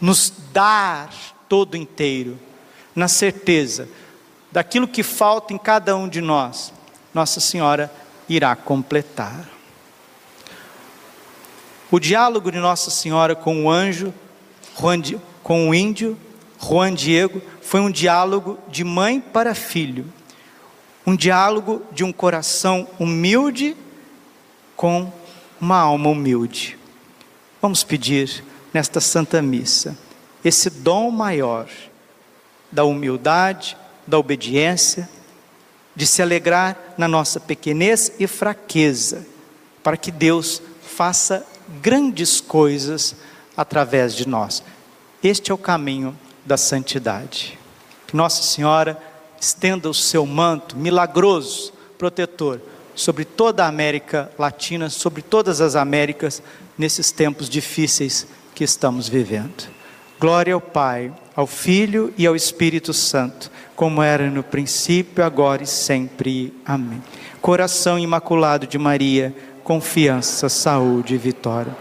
nos 0.00 0.32
dar 0.52 1.10
todo 1.48 1.76
inteiro, 1.76 2.38
na 2.94 3.08
certeza 3.08 3.88
daquilo 4.50 4.88
que 4.88 5.02
falta 5.02 5.52
em 5.52 5.58
cada 5.58 5.94
um 5.96 6.08
de 6.08 6.20
nós, 6.20 6.72
Nossa 7.12 7.40
Senhora 7.40 7.92
irá 8.28 8.54
completar. 8.56 9.48
O 11.90 11.98
diálogo 11.98 12.50
de 12.50 12.58
Nossa 12.58 12.90
Senhora 12.90 13.34
com 13.34 13.64
o 13.64 13.70
anjo, 13.70 14.12
com 15.42 15.68
o 15.68 15.74
índio, 15.74 16.18
Juan 16.60 16.92
Diego, 16.92 17.40
foi 17.62 17.80
um 17.80 17.90
diálogo 17.90 18.58
de 18.68 18.84
mãe 18.84 19.20
para 19.20 19.54
filho, 19.54 20.12
um 21.08 21.16
diálogo 21.16 21.80
de 21.90 22.04
um 22.04 22.12
coração 22.12 22.86
humilde 22.98 23.74
com 24.76 25.10
uma 25.58 25.78
alma 25.78 26.10
humilde. 26.10 26.78
Vamos 27.62 27.82
pedir 27.82 28.44
nesta 28.74 29.00
Santa 29.00 29.40
Missa 29.40 29.96
esse 30.44 30.68
dom 30.68 31.10
maior 31.10 31.66
da 32.70 32.84
humildade, 32.84 33.74
da 34.06 34.18
obediência, 34.18 35.08
de 35.96 36.06
se 36.06 36.20
alegrar 36.20 36.76
na 36.98 37.08
nossa 37.08 37.40
pequenez 37.40 38.12
e 38.18 38.26
fraqueza, 38.26 39.26
para 39.82 39.96
que 39.96 40.10
Deus 40.10 40.60
faça 40.82 41.42
grandes 41.80 42.38
coisas 42.38 43.16
através 43.56 44.14
de 44.14 44.28
nós. 44.28 44.62
Este 45.22 45.50
é 45.50 45.54
o 45.54 45.58
caminho 45.58 46.14
da 46.44 46.58
santidade. 46.58 47.58
Que 48.06 48.14
Nossa 48.14 48.42
Senhora 48.42 49.07
estenda 49.40 49.88
o 49.88 49.94
seu 49.94 50.26
manto 50.26 50.76
milagroso, 50.76 51.72
protetor, 51.96 52.60
sobre 52.94 53.24
toda 53.24 53.64
a 53.64 53.68
América 53.68 54.30
Latina, 54.38 54.90
sobre 54.90 55.22
todas 55.22 55.60
as 55.60 55.76
Américas, 55.76 56.42
nesses 56.76 57.10
tempos 57.10 57.48
difíceis 57.48 58.26
que 58.54 58.64
estamos 58.64 59.08
vivendo. 59.08 59.68
Glória 60.18 60.54
ao 60.54 60.60
Pai, 60.60 61.12
ao 61.36 61.46
Filho 61.46 62.12
e 62.18 62.26
ao 62.26 62.34
Espírito 62.34 62.92
Santo, 62.92 63.50
como 63.76 64.02
era 64.02 64.28
no 64.28 64.42
princípio, 64.42 65.24
agora 65.24 65.62
e 65.62 65.66
sempre. 65.66 66.52
Amém. 66.66 67.00
Coração 67.40 67.96
imaculado 67.98 68.66
de 68.66 68.76
Maria, 68.76 69.32
confiança, 69.62 70.48
saúde 70.48 71.14
e 71.14 71.18
vitória. 71.18 71.76